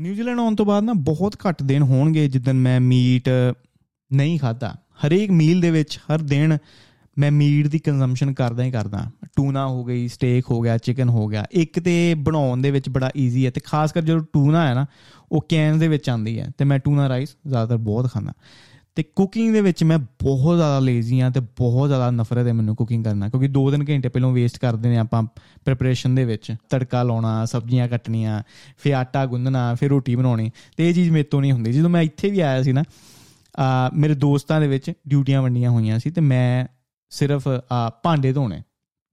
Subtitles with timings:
[0.00, 3.28] New Zealand ਆਉਣ ਤੋਂ ਬਾਅਦ ਨਾ ਬਹੁਤ ਘੱਟ ਦਿਨ ਹੋਣਗੇ ਜਿੱਦਨ ਮੈਂ ਮੀਟ
[4.12, 4.76] ਨਹੀਂ ਖਾਦਾ
[5.06, 6.58] ਹਰੇਕ ਮੀਲ ਦੇ ਵਿੱਚ ਹਰ ਦਿਨ
[7.18, 11.26] ਮੈਂ ਮੀਟ ਦੀ ਕੰਜ਼ੰਪਸ਼ਨ ਕਰਦਾ ਹੀ ਕਰਦਾ। ਟੂਨਾ ਹੋ ਗਈ ਸਟੇਕ ਹੋ ਗਿਆ ਚਿਕਨ ਹੋ
[11.26, 14.74] ਗਿਆ। ਇੱਕ ਤੇ ਬਣਾਉਣ ਦੇ ਵਿੱਚ ਬੜਾ ਈਜ਼ੀ ਹੈ ਤੇ ਖਾਸ ਕਰ ਜਦੋਂ ਟੂਨਾ ਹੈ
[14.74, 14.86] ਨਾ,
[15.32, 18.32] ਉਹ ਕੈਨਸ ਦੇ ਵਿੱਚ ਆਂਦੀ ਹੈ ਤੇ ਮੈਂ ਟੂਨਾ ਰਾਈਸ ਜ਼ਿਆਦਾਤਰ ਬਹੁਤ ਖਾਂਦਾ।
[18.96, 22.74] ਤੇ ਕੁਕਿੰਗ ਦੇ ਵਿੱਚ ਮੈਂ ਬਹੁਤ ਜ਼ਿਆਦਾ ਲੇਜ਼ੀ ਆ ਤੇ ਬਹੁਤ ਜ਼ਿਆਦਾ ਨਫ਼ਰਤ ਹੈ ਮੈਨੂੰ
[22.76, 25.22] ਕੁਕਿੰਗ ਕਰਨਾ, ਕਿਉਂਕਿ 2-3 ਘੰਟੇ ਪਹਿਲਾਂ ਵੇਸਟ ਕਰਦੇ ਨੇ ਆਪਾਂ
[25.64, 28.42] ਪ੍ਰੈਪਰੇਸ਼ਨ ਦੇ ਵਿੱਚ, ਤੜਕਾ ਲਾਉਣਾ, ਸਬਜ਼ੀਆਂ ਕੱਟਣੀਆਂ,
[28.78, 32.02] ਫਿਰ ਆਟਾ ਗੁੰਨਣਾ, ਫਿਰ ਰੋਟੀ ਬਣਾਉਣੀ, ਤੇ ਇਹ ਚੀਜ਼ ਮੇਰੇ ਤੋਂ ਨਹੀਂ ਹੁੰਦੀ। ਜਦੋਂ ਮੈਂ
[32.02, 32.84] ਇੱਥੇ ਵੀ ਆਇਆ ਸੀ ਨਾ
[33.94, 36.66] ਮੇਰੇ ਦੋਸਤਾਂ ਦੇ ਵਿੱਚ ਡਿਊਟੀਆਂ ਵੰਡੀਆਂ ਹੋਈਆਂ ਸੀ ਤੇ ਮੈਂ
[37.12, 37.48] ਸਿਰਫ
[38.02, 38.62] ਭਾਂਡੇ ਧੋਣੇ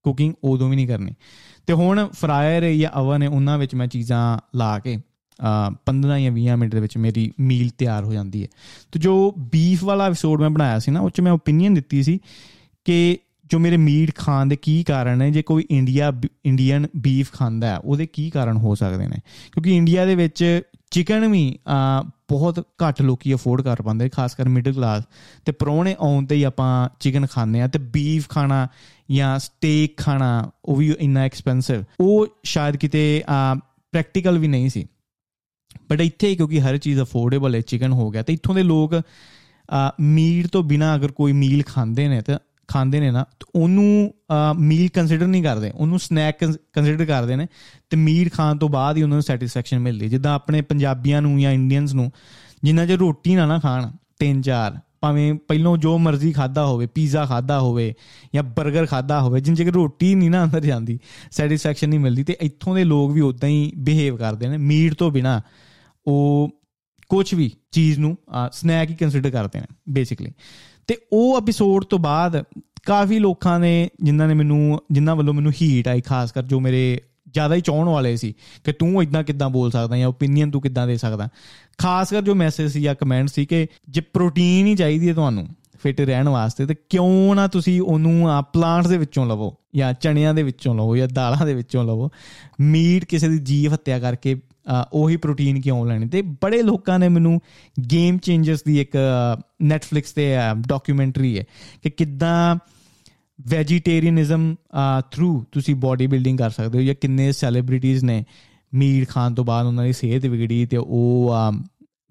[0.05, 1.13] ਕੁਕਿੰਗ ਉਦੋਂ ਵੀ ਨਹੀਂ ਕਰਨੀ।
[1.67, 4.97] ਤੇ ਹੁਣ ਫਰਾਇਰ ਜਾਂ ਅਵਨ ਹੈ ਉਹਨਾਂ ਵਿੱਚ ਮੈਂ ਚੀਜ਼ਾਂ ਲਾ ਕੇ
[5.85, 8.47] 15 ਜਾਂ 20 ਮਿੰਟ ਦੇ ਵਿੱਚ ਮੇਰੀ ਮੀਲ ਤਿਆਰ ਹੋ ਜਾਂਦੀ ਹੈ।
[8.91, 12.19] ਤੇ ਜੋ ਬੀਫ ਵਾਲਾ ਐਪੀਸੋਡ ਮੈਂ ਬਣਾਇਆ ਸੀ ਨਾ, ਉਹ ਚ ਮੈਂ ਓਪੀਨੀਅਨ ਦਿੱਤੀ ਸੀ
[12.85, 13.17] ਕਿ
[13.51, 16.11] ਜੋ ਮੇਰੇ ਮੀਟ ਖਾਣ ਦੇ ਕੀ ਕਾਰਨ ਹੈ ਜੇ ਕੋਈ ਇੰਡੀਆ
[16.45, 19.17] ਇੰਡੀਅਨ ਬੀਫ ਖਾਂਦਾ ਹੈ, ਉਹਦੇ ਕੀ ਕਾਰਨ ਹੋ ਸਕਦੇ ਨੇ?
[19.51, 21.57] ਕਿਉਂਕਿ ਇੰਡੀਆ ਦੇ ਵਿੱਚ ਚਿਕਨ ਵੀ
[22.29, 25.03] ਬਹੁਤ ਘੱਟ ਲੋਕੀ ਅਫੋਰਡ ਕਰ ਪਾਉਂਦੇ ਖਾਸ ਕਰ ਮਿਡਲ ਕਲਾਸ
[25.45, 28.67] ਤੇ ਪਰੋਣੇ ਆਉਣ ਤੇ ਹੀ ਆਪਾਂ ਚਿਕਨ ਖਾਂਦੇ ਆ ਤੇ ਬੀਫ ਖਾਣਾ
[29.11, 33.23] ਜਾਂ ਸਟੇਕ ਖਾਣਾ, ਉਹ ਵੀ ਇੰਨਾ ਐਕਸਪੈਂਸਿਵ ਉਹ ਸ਼ਾਇਦ ਕਿਤੇ
[33.93, 34.85] ਪ੍ਰੈਕਟੀਕਲ ਵੀ ਨਹੀਂ ਸੀ।
[35.89, 39.01] ਬਟ ਇੱਥੇ ਕਿਉਂਕਿ ਹਰ ਚੀਜ਼ ਅਫੋਰਡੇਬਲ ਹੈ ਚਿਕਨ ਹੋ ਗਿਆ, ਤੇ ਇੱਥੋਂ ਦੇ ਲੋਕ
[40.01, 42.37] ਮੀਟ ਤੋਂ ਬਿਨਾ ਅਗਰ ਕੋਈ ਮੀਲ ਖਾਂਦੇ ਨੇ ਤਾਂ
[42.69, 44.13] ਖਾਂਦੇ ਨੇ ਨਾ ਉਹਨੂੰ
[44.59, 47.47] ਮੀਲ ਕੰਸੀਡਰ ਨਹੀਂ ਕਰਦੇ, ਉਹਨੂੰ ਸਨੈਕ ਕੰਸੀਡਰ ਕਰਦੇ ਨੇ,
[47.89, 51.51] ਤੇ ਮੀਟ ਖਾਣ ਤੋਂ ਬਾਅਦ ਹੀ ਉਹਨਾਂ ਨੂੰ ਸੈਟੀਸਫੈਕਸ਼ਨ ਮਿਲਦੀ ਜਿੱਦਾਂ ਆਪਣੇ ਪੰਜਾਬੀਆਂ ਨੂੰ ਜਾਂ
[51.51, 52.11] ਇੰਡੀਅਨਸ ਨੂੰ,
[52.63, 57.25] ਜਿੰਨਾ ਜੇ ਰੋਟੀ ਨਾ ਨਾ ਖਾਣ, ਤਿੰਨ ਚਾਰ ਭਾਵੇਂ ਪਹਿਲੋਂ ਜੋ ਮਰਜ਼ੀ ਖਾਦਾ ਹੋਵੇ, ਪੀਜ਼ਾ
[57.25, 57.93] ਖਾਦਾ ਹੋਵੇ
[58.35, 60.99] ਜਾਂ 버ਗਰ ਖਾਦਾ ਹੋਵੇ, ਜਿੰਨ ਜੇ ਰੋਟੀ ਨਹੀਂ ਨਾ ਅੰਦਰ ਜਾਂਦੀ
[61.31, 65.11] ਸੈਟੀਸਫੈਕਸ਼ਨ ਨਹੀਂ ਮਿਲਦੀ ਤੇ ਇੱਥੋਂ ਦੇ ਲੋਕ ਵੀ ਉਦਾਂ ਹੀ ਬਿਹੇਵ ਕਰਦੇ ਨੇ ਮੀਟ ਤੋਂ
[65.11, 65.41] ਬਿਨਾ
[66.07, 66.49] ਉਹ
[67.09, 68.17] ਕੁਝ ਵੀ ਚੀਜ਼ ਨੂੰ
[68.51, 70.31] ਸਨੈਕ ਹੀ ਕੰਸੀਡਰ ਕਰਦੇ ਨੇ ਬੇਸਿਕਲੀ
[70.87, 72.43] ਤੇ ਉਹ ਐਪੀਸੋਡ ਤੋਂ ਬਾਅਦ
[72.85, 77.01] ਕਾਫੀ ਲੋਕਾਂ ਨੇ, ਜਿਨ੍ਹਾਂ ਨੇ ਮੈਨੂੰ, ਜਿਨ੍ਹਾਂ ਵੱਲੋਂ ਮੈਨੂੰ ਹੀਟ ਆਈ ਖਾਸ ਕਰ ਜੋ ਮੇਰੇ
[77.33, 78.33] ਜ਼ਿਆਦਾ ਹੀ ਚਾਹਣ ਵਾਲੇ ਸੀ
[78.63, 81.27] ਕਿ ਤੂੰ ਇਦਾਂ ਕਿੱਦਾਂ ਬੋਲ ਸਕਦਾ ਜਾਂ ਓਪੀਨੀਅਨ ਤੂੰ ਕਿੱਦਾਂ ਦੇ ਸਕਦਾ।
[81.77, 85.47] ਖਾਸ ਕਰ ਜੋ ਮੈਸੇਜ ਸੀ ਜਾਂ ਕਮੈਂਟ ਸੀ ਕਿ ਜੇ ਪ੍ਰੋਟੀਨ ਹੀ ਚਾਹੀਦੀ ਹੈ ਤੁਹਾਨੂੰ
[85.83, 90.33] ਫਿਟ ਰਹਿਣ ਵਾਸਤੇ, ਤੇ ਕਿਉਂ ਨਾ ਤੁਸੀਂ ਉਹਨੂੰ ਆ ਪਲਾਂਟਸ ਦੇ ਵਿੱਚੋਂ ਲਵੋ ਜਾਂ ਚਣਿਆਂ
[90.33, 92.09] ਦੇ ਵਿੱਚੋਂ ਲਵੋ ਜਾਂ ਦਾਲਾਂ ਦੇ ਵਿੱਚੋਂ ਲਵੋ।
[92.61, 94.39] ਮੀਟ ਕਿਸੇ ਦੀ ਜੀਵ ਹੱਤਿਆ ਕਰਕੇ
[94.93, 96.07] ਉਹੀ ਪ੍ਰੋਟੀਨ ਕਿਉਂ ਲੈਣੀ?
[96.07, 97.39] ਤੇ ਬੜੇ ਲੋਕਾਂ ਨੇ ਮੈਨੂੰ
[97.91, 98.97] ਗੇਮ ਚੇਂਜਰਸ ਦੀ ਇੱਕ
[99.63, 100.35] ਨੈਟਫਲਿਕਸ ਤੇ
[100.67, 101.43] ਡਾਕੂਮੈਂਟਰੀ ਹੈ
[101.83, 102.55] ਕਿ ਕਿੱਦਾਂ
[103.39, 104.55] ਵੈਜੀਟੇਰੀਅਨਿਜ਼ਮ
[105.11, 108.23] ਥਰੂ uh, ਤੁਸੀਂ ਬਾਡੀ ਬਿਲਡਿੰਗ ਕਰ ਸਕਦੇ ਹੋ ਜਾਂ ਕਿੰਨੇ ਸੈਲੀਬ੍ਰਿਟੀਜ਼ ਨੇ
[108.73, 111.61] ਮੀਟ ਖਾਣ ਤੋਂ ਬਾਅਦ ਉਹਨਾਂ ਦੀ ਸਿਹਤ ਵਿਗੜੀ ਤੇ ਉਹ um,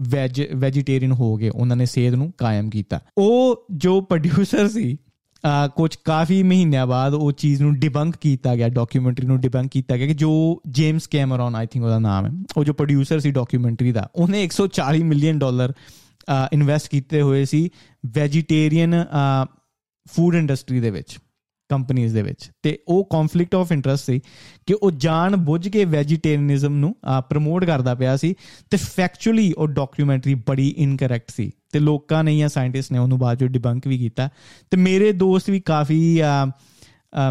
[0.03, 4.97] ਵੈਜ ਵੈਜੀਟੇਰੀਅਨ ਹੋ ਗਏ ਉਹਨਾਂ ਨੇ ਸਿਹਤ ਨੂੰ ਕਾਇਮ ਕੀਤਾ। ਉਹ ਜੋ ਪ੍ਰੋਡਿਊਸਰ ਸੀ
[5.77, 10.07] ਕੁਝ ਕਾਫੀ ਮਹੀਨਿਆਂ ਬਾਅਦ ਉਹ ਚੀਜ਼ ਨੂੰ ਡਿਬੰਕ ਕੀਤਾ ਗਿਆ ਡਾਕੂਮੈਂਟਰੀ ਨੂੰ ਡਿਬੰਕ ਕੀਤਾ ਗਿਆ
[10.07, 14.09] ਕਿ ਜੋ ਜੇਮਸ ਕੈਮਰਨ ਆਈ ਥਿੰਕ ਉਹਦਾ ਨਾਮ ਹੈ, ਉਹ ਜੋ ਪ੍ਰੋਡਿਊਸਰ ਸੀ ਡਾਕੂਮੈਂਟਰੀ ਦਾ,
[14.15, 15.73] ਉਹਨੇ 140 ਮਿਲੀਅਨ ਡਾਲਰ
[16.53, 17.71] ਇਨਵੈਸਟ ਕੀਤੇ ਹੋਏ ਸੀ।
[18.07, 18.95] ਵੈਜੀਟੇਰੀਅਨ
[20.15, 21.19] ਫੂਡ ਇੰਡਸਟਰੀ ਦੇ ਵਿੱਚ
[21.71, 24.21] ਕੰਪਨੀਆਂ ਦੇ ਵਿੱਚ। ਤੇ ਉਹ ਕਨਫਲਿਕਟ ਆਫ ਇੰਟਰਸਟ ਸੀ
[24.67, 26.95] ਕਿ ਉਹ ਜਾਣ ਬੁੱਝ ਕੇ ਵੈਜੀਟੇਰੀਅਨਿਜ਼ਮ ਨੂੰ
[27.31, 28.35] ਪ੍ਰਮੋਟ ਕਰਦਾ ਪਿਆ ਸੀ
[28.71, 33.39] ਤੇ ਫੈਕਚੁਅਲੀ ਉਹ ਡਾਕੂਮੈਂਟਰੀ ਬੜੀ ਇਨਕਰੈਕਟ ਸੀ। ਤੇ ਲੋਕਾਂ ਨੇ ਜਾਂ ਸਾਇੰਟਿਸਟ ਨੇ ਉਹਨੂੰ ਬਾਅਦ
[33.39, 34.29] ਜੋ ਡਿਬੰਕ ਵੀ ਕੀਤਾ।
[34.71, 36.21] ਤੇ ਮੇਰੇ ਦੋਸਤ ਵੀ ਕਾਫੀ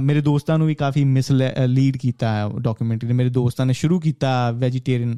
[0.02, 1.32] ਮੇਰੇ ਦੋਸਤਾਂ ਨੂੰ ਵੀ ਕਾਫੀ ਮਿਸ
[1.66, 5.18] ਲੀਡ ਕੀਤਾ ਡਾਕੂਮੈਂਟਰੀ ਨੇ। ਮੇਰੇ ਦੋਸਤਾਂ ਨੇ ਸ਼ੁਰੂ ਕੀਤਾ ਵੈਜੀਟੇਰੀਅਨ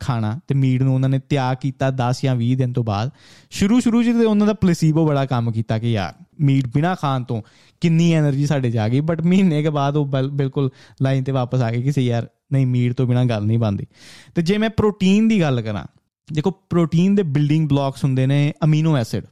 [0.00, 3.10] ਖਾਣਾ ਤੇ ਮੀਟ ਨੂੰ ਉਹਨਾਂ ਨੇ ਤਿਆਗ ਕੀਤਾ 10 ਜਾਂ 20 ਦਿਨ ਤੋਂ ਬਾਅਦ।
[3.50, 7.40] ਸ਼ੁਰੂ ਸ਼ੁਰੂ ਜਿਹੇ ਉਹਨਾਂ ਦਾ ਪਲੇਸੀਬੋ ਬੜਾ ਕੰਮ ਕੀਤਾ ਕਿ ਯਾਰ ਮੀਟ ਬਿਨਾ ਖਾਣ ਤੋਂ
[7.80, 10.70] ਕਿੰਨੀ એનર્ਜੀ ਸਾਡੇ 'ਚ ਆ ਗਈ। ਬਟ ਮਹੀਨੇ ਕੇ ਬਾਅਦ ਉਹ ਬਿਲਕੁਲ
[11.02, 13.86] ਲਾਈਨ ਤੇ ਵਾਪਸ ਆ ਗਈ ਕਿ ਸਹੀ ਯਾਰ, ਨਹੀਂ ਮੀਟ ਤੋਂ ਬਿਨਾ ਗੱਲ ਨਹੀਂ ਬੰਦੀ
[14.34, 15.84] ਤੇ ਜੇ ਮੈਂ ਪ੍ਰੋਟੀਨ ਦੀ ਗੱਲ ਕਰਾਂ,
[16.28, 19.24] ਦੇਖੋ ਪ੍ਰੋਟੀਨ ਦੇ ਬਿਲਡਿੰਗ ਬਲੌਕਸ ਹੁੰਦੇ ਨੇ ਅਮੀਨੋ ਐਸਿਡ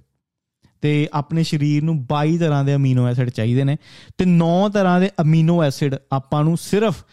[0.83, 3.77] ਤੇ ਆਪਣੇ ਸਰੀਰ ਨੂੰ 22 ਤਰ੍ਹਾਂ ਦੇ ਅਮੀਨੋ ਐਸਿਡ ਚਾਹੀਦੇ ਨੇ।
[4.19, 7.05] ਤੇ 9 ਤਰ੍ਹਾਂ ਦੇ ਅਮੀਨੋ ਐਸਿਡ ਆਪਾਂ ਨੂੰ ਸਿਰਫ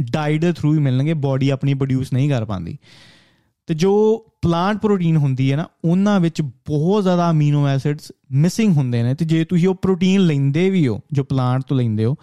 [0.00, 2.78] ਡਾਈਟ ਦੇ ਥਰੂ ਹੀ ਮਿਲਣਗੇ ਬਾਡੀ ਆਪਣੀ ਪ੍ਰੋਡਿਊਸ ਨਹੀਂ ਕਰ ਪਾਉਂਦੀ।
[3.66, 9.02] ਤੇ ਜੋ ਪਲਾਂਟ ਪ੍ਰੋਟੀਨ ਹੁੰਦੀ ਹੈ ਨਾ, ਉਹਨਾਂ ਵਿੱਚ ਬਹੁਤ ਜ਼ਿਆਦਾ ਅਮੀਨੋ ਐਸਿਡਸ ਮਿਸਿੰਗ ਹੁੰਦੇ
[9.02, 12.14] ਨੇ। ਤੇ ਜੇ ਤੁਸੀਂ ਉਹ ਪ੍ਰੋਟੀਨ ਲੈਂਦੇ ਵੀ ਹੋ, ਜੋ ਪਲਾਂਟ ਤੋਂ ਲੈਂਦੇ ਹੋ,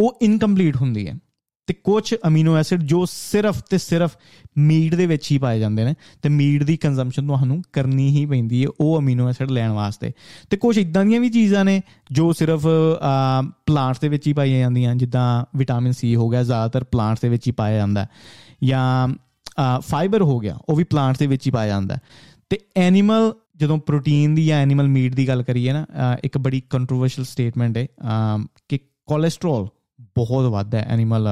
[0.00, 1.14] ਉਹ ਇਨਕੰਪਲੀਟ ਹੁੰਦੀ ਹੈ।
[1.66, 4.16] ਤੇ ਕੁਝ ਅਮੀਨੋ ਐਸਿਡ ਜੋ ਸਿਰਫ ਤੇ ਸਿਰਫ
[4.58, 8.62] ਮੀਟ ਦੇ ਵਿੱਚ ਹੀ ਪਾਏ ਜਾਂਦੇ ਨੇ, ਤੇ ਮੀਟ ਦੀ ਕੰਜ਼ੰਪਸ਼ਨ ਤੁਹਾਨੂੰ ਕਰਨੀ ਹੀ ਪੈਂਦੀ
[8.64, 10.12] ਹੈ ਉਹ ਅਮੀਨੋ ਐਸਿਡ ਲੈਣ ਵਾਸਤੇ।
[10.50, 11.80] ਤੇ ਕੁਝ ਇਦਾਂ ਦੀਆਂ ਵੀ ਚੀਜ਼ਾਂ ਨੇ
[12.12, 12.66] ਜੋ ਸਿਰਫ
[13.66, 17.46] ਪਲਾਂਟਸ ਦੇ ਵਿੱਚ ਹੀ ਪਾਈਆਂ ਜਾਂਦੀਆਂ, ਜਿੱਦਾਂ ਵਿਟਾਮਿਨ ਸੀ ਹੋ ਗਿਆ, ਜ਼ਿਆਦਾਤਰ ਪਲਾਂਟਸ ਦੇ ਵਿੱਚ
[17.46, 18.06] ਹੀ ਪਾਇਆ ਜਾਂਦਾ।
[18.64, 19.08] ਜਾਂ
[19.80, 21.98] ਫਾਈਬਰ ਹੋ ਗਿਆ, ਉਹ ਵੀ ਪਲਾਂਟਸ ਦੇ ਵਿੱਚ ਹੀ ਪਾਇਆ ਜਾਂਦਾ
[22.50, 25.86] ਤੇ ਐਨੀਮਲ ਜਦੋਂ ਪ੍ਰੋਟੀਨ ਦੀ ਜਾਂ ਐਨੀਮਲ ਮੀਟ ਦੀ ਗੱਲ ਕਰੀਏ ਨਾ
[26.24, 27.86] ਇੱਕ ਬੜੀ ਕੰਟਰੋਵਰਸ਼ੀਅਲ ਸਟੇਟਮੈਂਟ ਹੈ
[28.68, 29.68] ਕਿ ਕੋਲੇਸਟ੍ਰੋਲ
[30.16, 31.28] ਬਹੁਤ ਵੱਧ ਹੈ ਐਨੀਮਲ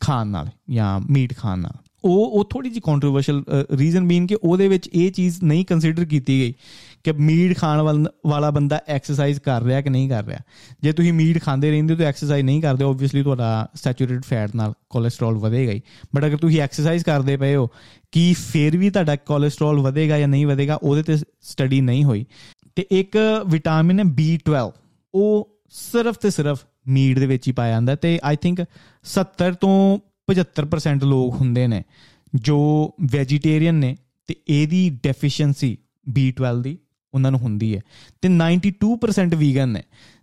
[0.00, 1.72] ਖਾਣ ਨਾਲ ਜਾਂ ਮੀਟ ਖਾਣ ਨਾਲ।
[2.04, 6.40] ਉਹ ਉਹ ਥੋੜੀ ਜੀ ਕੰਟਰੋਵਰਸ਼ੀਅਲ ਰੀਜ਼ਨ ਬੀਨ ਕਿ ਉਹਦੇ ਵਿੱਚ ਇਹ ਚੀਜ਼ ਨਹੀਂ ਕੰਸੀਡਰ ਕੀਤੀ
[6.40, 6.54] ਗਈ।
[7.04, 10.38] ਕਿ ਮੀਟ ਖਾਣ ਵਾਲਾ ਬੰਦਾ ਐਕਸਰਸਾਈਜ਼ ਕਰ ਰਿਹਾ ਕਿ ਨਹੀਂ ਕਰ ਰਿਹਾ?
[10.82, 14.72] ਜੇ ਤੁਸੀਂ ਮੀਟ ਖਾਂਦੇ ਰਹਿੰਦੇ ਹੋ ਤਾਂ ਐਕਸਰਸਾਈਜ਼ ਨਹੀਂ ਕਰਦੇ ਆਬਵੀਅਸਲੀ ਤੁਹਾਡਾ ਸੈਚੂਰੇਟਡ ਫੈਟ ਨਾਲ
[14.90, 15.80] ਕੋਲੇਸਟ੍ਰੋਲ ਵਧੇਗਾ ਹੀ।
[16.16, 17.68] ਬਟ ਅਗਰ ਤੁਸੀਂ ਐਕਸਰਸਾਈਜ਼ ਕਰਦੇ ਪਏ ਹੋ,
[18.12, 22.26] ਕੀ ਫੇਰ ਵੀ ਤੁਹਾਡਾ ਕੋਲੇਸਟ੍ਰੋਲ ਵਧੇਗਾ ਜਾਂ ਨਹੀਂ ਵਧੇਗਾ, ਉਹਦੇ ਤੇ ਸਟੱਡੀ ਨਹੀਂ ਹੋਈ।
[22.76, 24.70] ਤੇ ਇੱਕ ਵਿਟਾਮਿਨ ਹੈ B12
[25.14, 28.60] ਉਹ ਸਿਰਫ ਤੇ ਸਿਰਫ ਮੀਟ ਦੇ ਵਿੱਚ ਹੀ ਪਾਇਆ ਜਾਂਦਾ ਤੇ ਆਈ ਥਿੰਕ
[29.04, 31.82] 70 ਤੋਂ 75% ਲੋਕ ਹੁੰਦੇ ਨੇ
[32.34, 32.58] ਜੋ
[33.12, 33.96] ਵੈਜੀਟੇਰੀਅਨ ਨੇ
[34.26, 35.78] ਤੇ ਇਹਦੀ ਡੈਫੀਸ਼ੀਐਂਸੀ
[36.18, 36.78] B12 ਦੀ।
[37.14, 37.80] ਉਹਨਾਂ ਨੂੰ ਹੁੰਦੀ ਹੈ।
[38.22, 39.82] ਤੇ 92% ਵੀਗਨ ਨੇ,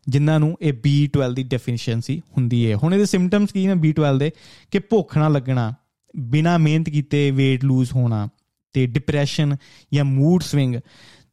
[0.10, 4.32] ਜਿਨ੍ਹਾਂ ਨੂੰ ਇਹ B12 ਦੀ ਡੈਫੀਸ਼ੀਐਂਸੀ ਹੁੰਦੀ ਹੈ। ਹੁਣ ਇਹਦੇ ਸਿੰਪਟਮਸ ਕੀ ਨੇ B12 ਦੇ?
[4.72, 5.74] ਕਿ ਭੁੱਖ ਨਾ ਲੱਗਣਾ,
[6.18, 8.30] ਬਿਨਾ ਮਿਹਨਤ ਕੀਤੇ weight lose ਹੋਣਾ,
[8.74, 9.58] ਤੇ ਡਿਪਰੈਸ਼ਨ
[9.94, 10.76] ਜਾਂ ਮੂਡ ਸਵਿੰਗ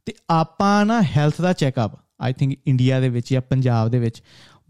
[0.04, 4.22] ਤੇ ਆਪਾਂ ਨਾ ਹੈਲਥ ਦਾ ਚੈੱਕਅਪ ਆਈ ਥਿੰਕ ਇੰਡੀਆ ਦੇ ਵਿੱਚ ਜਾਂ ਪੰਜਾਬ ਦੇ ਵਿੱਚ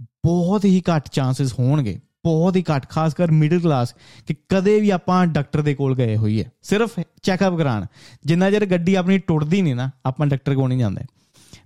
[0.02, 3.94] ਬਹੁਤ ਹੀ ਘੱਟ ਚਾਂਸਸ ਹੋਣਗੇ। ਬਹੁਤ ਹੀ ਘੱਟ, ਖਾਸ ਕਰ ਮਿਡਲ ਕਲਾਸ
[4.26, 7.86] ਕਿ ਕਦੇ ਵੀ ਆਪਾਂ ਡਾਕਟਰ ਦੇ ਕੋਲ ਗਏ ਹੋਈਏ। ਸਿਰਫ ਚੈੱਕਅਪ ਕਰਾਣ
[8.24, 11.04] ਜਿੰਨਾ ਚਿਰ ਗੱਡੀ ਆਪਣੀ ਟੁੱਟਦੀ ਨਹੀਂ ਨਾ, ਆਪਾਂ ਡਾਕਟਰ ਕੋਲ ਨਹੀਂ ਜਾਂਦੇ।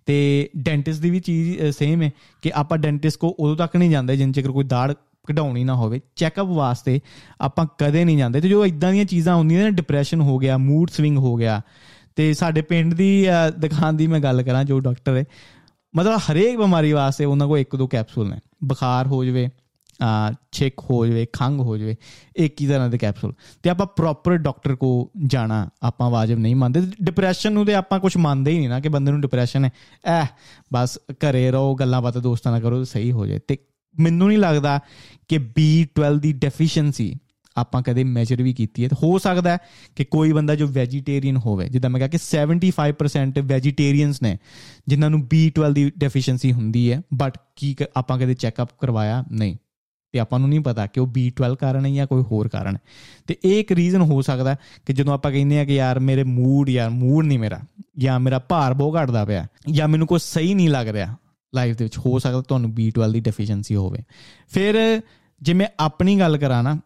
[0.07, 2.11] ਤੇ ਡੈਂਟਿਸਟ ਦੀ ਵੀ ਚੀਜ਼ ਸੇਮ ਹੈ
[2.43, 4.93] ਕਿ ਆਪਾਂ ਡੈਂਟਿਸਟ ਕੋ ਉਦੋਂ ਤੱਕ ਨਹੀਂ ਜਾਂਦੇ ਜਿੰਨ ਚਿਰ ਕੋਈ ਦਾੜ
[5.29, 7.01] ਕਢਾਉਣੀ ਨਾ ਹੋਵੇ। ਚੈੱਕਅਪ ਵਾਸਤੇ
[7.41, 10.91] ਆਪਾਂ ਕਦੇ ਨਹੀਂ ਜਾਂਦੇ। ਤੇ ਜੋ ਇਦਾਂ ਦੀਆਂ ਚੀਜ਼ਾਂ ਹੁੰਦੀਆਂ ਨੇ ਡਿਪਰੈਸ਼ਨ ਹੋ ਗਿਆ ਮੂਡ
[10.91, 11.61] ਸਵਿੰਗ ਹੋ ਗਿਆ,
[12.17, 13.27] ਤੇ ਸਾਡੇ ਪਿੰਡ ਦੀ
[13.59, 15.25] ਦੁਕਾਨ ਦੀ ਮੈਂ ਗੱਲ ਕਰਾਂ, ਜੋ ਡਾਕਟਰ ਹੈ
[15.95, 19.49] ਮਤਲਬ ਹਰੇਕ ਬਿਮਾਰੀ ਵਾਸਤੇ ਉਹਨਾਂ ਕੋਲ ਇੱਕ ਦੋ ਕੈਪਸੂਲ ਨੇ। ਬੁਖਾਰ ਹੋ ਜਵੇ ਆ
[20.53, 21.97] ਛੇਕ ਹੋ ਜਵੇ ਖੰਗ ਹੋ ਜਵੇ
[22.37, 26.81] ਇੱਕ ਹੀ ਤਰ੍ਹਾਂ ਦੇ ਕੈਪਸੂਲ ਤੇ ਆਪਾਂ ਪ੍ਰੋਪਰ ਡਾਕਟਰ ਕੋ ਜਾਣਾ, ਆਪਾਂ ਵਾਜਬ ਨਹੀਂ ਮੰਨਦੇ।
[27.03, 29.71] ਡਿਪਰੈਸ਼ਨ ਨੂੰ ਤੇ ਆਪਾਂ ਕੁਝ ਮੰਨਦੇ ਹੀ ਨਹੀਂ ਨਾ ਕਿ ਬੰਦੇ ਨੂੰ ਡਿਪਰੈਸ਼ਨ ਹੈ।
[30.05, 30.27] ਐ
[30.73, 33.59] ਬਸ ਘਰੇ ਰਹੋ, ਗੱਲਾਂ ਬਾਤਾਂ ਦੋਸਤਾਂ ਨਾਲ ਕਰੋ, ਸਹੀ ਹੋ ਜਾਏ। ਤੇ
[34.01, 34.81] ਮੈਨੂੰ ਨਹੀਂ ਲੱਗਦਾ
[35.29, 37.17] ਕਿ B12 ਦੀ ਡੈਫੀਸ਼ੀਐਂਸੀ
[37.57, 39.59] ਆਪਾਂ ਕਦੇ ਮੈਜਰ ਵੀ ਕੀਤੀ ਹੈ। ਤੇ ਹੋ ਸਕਦਾ ਹੈ
[39.97, 44.39] ਕਿ ਕੋਈ ਬੰਦਾ ਜੋ ਵੈਜੀਟੇਰੀਅਨ ਹੋਵੇ, ਜਿੱਦਾਂ ਮੈਂ ਕਿਹਾ ਕਿ 75% ਵੈਜੀਟੇਰੀਅਨਸ ਨੇ,
[44.89, 49.25] ਜਿਨ੍ਹਾਂ ਨੂੰ B12 ਦੀ ਡੈਫੀਸ਼ੀਐਂਸੀ ਹੁੰਦੀ ਹੈ ਬਟ ਕੀ ਆਪਾਂ ਕਦੇ ਚੈੱਕਅਪ ਕਰਵਾਇਆ?
[49.33, 49.57] ਨਹੀਂ।
[50.13, 52.81] ਤੇ ਆਪਾਂ ਨੂੰ ਨਹੀਂ ਪਤਾ ਕਿ ਉਹ B12 ਕਾਰਨ ਹੈ ਜਾਂ ਕੋਈ ਹੋਰ ਕਾਰਨ ਹੈ।
[53.27, 56.69] ਤੇ ਇਹ ਇੱਕ ਰੀਜ਼ਨ ਹੋ ਸਕਦਾ ਕਿ ਜਦੋਂ ਆਪਾਂ ਕਹਿੰਦੇ ਆ ਕਿ ਯਾਰ ਮੇਰੇ ਮੂਡ
[56.69, 57.61] ਯਾਰ ਮੂਡ ਨਹੀਂ ਮੇਰਾ,
[57.99, 61.17] ਜਾਂ ਮੇਰਾ ਭਾਰ ਬਹੁਤ ਘਟਦਾ ਪਿਆ, ਜਾਂ ਮੈਨੂੰ ਕੁਝ ਸਹੀ ਨਹੀਂ ਲੱਗ ਰਿਹਾ
[61.55, 64.03] ਲਾਈਫ ਦੇ ਵਿੱਚ, ਹੋ ਸਕਦਾ ਤੁਹਾਨੂੰ B12 ਦੀ ਡੈਫੀਸ਼ੀਐਂਸੀ ਹੋਵੇ।
[64.49, 65.01] ਫਿਰ
[65.43, 66.79] ਜੇ ਮੈਂ ਆਪਣੀ ਗੱਲ ਕਰਾਂ ਨਾ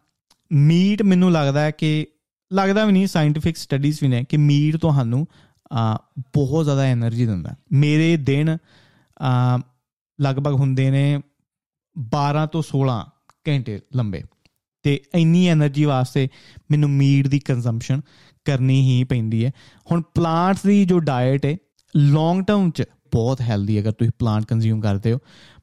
[0.51, 2.07] ਮੀਟ ਮੈਨੂੰ ਲੱਗਦਾ ਹੈ ਕਿ,
[2.53, 5.27] ਲੱਗਦਾ ਵੀ ਨਹੀਂ ਸਾਇੰਟਿਫਿਕ ਸਟੱਡੀਜ਼ ਵੀ ਨੇ ਕਿ ਮੀਟ ਤੁਹਾਨੂੰ
[6.19, 8.57] ਬਹੁਤ ਜ਼ਿਆਦਾ એનર્ਜੀ ਦਿੰਦਾ ਮੇਰੇ ਦਿਨ
[10.21, 11.17] ਲਗਭਗ ਹੁੰਦੇ ਨੇ
[11.97, 13.01] 12 ਤੋਂ 16
[13.47, 14.23] ਘੰਟੇ ਲੰਬੇ।
[14.83, 16.27] ਤੇ ਇੰਨੀ એનર્ਜੀ ਵਾਸਤੇ
[16.71, 18.01] ਮੈਨੂੰ ਮੀਟ ਦੀ ਕੰਜ਼ੰਪਸ਼ਨ
[18.45, 19.51] ਕਰਨੀ ਹੀ ਪੈਂਦੀ ਹੈ।
[19.91, 21.57] ਹੁਣ ਪਲਾਂਟਸ ਦੀ ਜੋ ਡਾਈਟ ਹੈ
[21.95, 25.19] ਲੌਂਗ ਟਰਮ ਚ ਬਹੁਤ ਹੈਲਦੀ ਅਗਰ ਤੁਸੀਂ ਪਲਾਂਟ ਕੰਜ਼ਿਊਮ ਕਰਦੇ ਹੋ।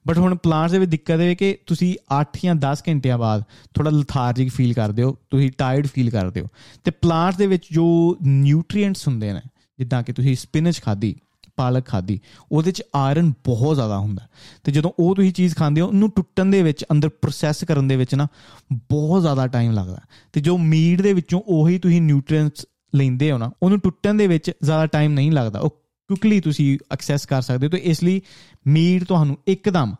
[0.07, 3.43] ਬਟ ਹੁਣ ਪਲਾਂਟਸ ਦੇ ਵਿੱਚ ਦਿੱਕਤ ਹੈ ਕਿ ਤੁਸੀਂ 8 ਜਾਂ 10 ਘੰਟਿਆਂ ਬਾਅਦ
[3.73, 6.47] ਥੋੜਾ ਲਥਾਰਜਿਕ ਫੀਲ ਕਰਦੇ ਹੋ, ਤੁਸੀਂ ਟਾਇਰਡ ਫੀਲ ਕਰਦੇ ਹੋ।
[6.83, 9.41] ਤੇ ਪਲਾਂਟਸ ਦੇ ਵਿੱਚ ਜੋ ਨਿਊਟ੍ਰੀਐਂਟਸ ਹੁੰਦੇ ਨੇ,
[9.79, 11.15] ਜਿੱਦਾਂ ਕਿ ਤੁਸੀਂ ਸਪਿਨਚ ਖਾਦੀ
[11.55, 12.19] ਪਾਲਕ ਖਾਦੀ
[12.51, 14.27] ਉਹਦੇ ਚ ਆਇਰਨ ਬਹੁਤ ਜ਼ਿਆਦਾ ਹੁੰਦਾ।
[14.63, 17.95] ਤੇ ਜਦੋਂ ਉਹ ਤੁਸੀਂ ਚੀਜ਼ ਖਾਂਦੇ ਹੋ, ਉਹਨੂੰ ਟੁੱਟਣ ਦੇ ਵਿੱਚ, ਅੰਦਰ ਪ੍ਰੋਸੈਸ ਕਰਨ ਦੇ
[17.95, 18.27] ਵਿੱਚ ਨਾ
[18.73, 19.99] ਬਹੁਤ ਜ਼ਿਆਦਾ ਟਾਈਮ ਲੱਗਦਾ।
[20.33, 22.65] ਤੇ ਜੋ ਮੀਟ ਦੇ ਵਿੱਚੋਂ ਉਹੀ ਤੁਸੀਂ ਨਿਊਟ੍ਰੀਐਂਟਸ
[22.95, 25.69] ਲੈਂਦੇ ਹੋ ਨਾ, ਉਹਨੂੰ ਟੁੱਟਣ ਦੇ ਵਿੱਚ ਜ਼ਿਆਦਾ ਟਾਈਮ ਨਹੀਂ ਲੱਗਦਾ। ਉਹ
[26.07, 28.21] ਕੁਇਕਲੀ ਤੁਸੀਂ ਐਕਸੈਸ ਕਰ ਸਕਦੇ ਹੋ। ਤੇ ਇਸ ਲਈ
[28.67, 29.95] ਮੀਟ ਤੁਹਾਨੂੰ ਇੱਕਦਮ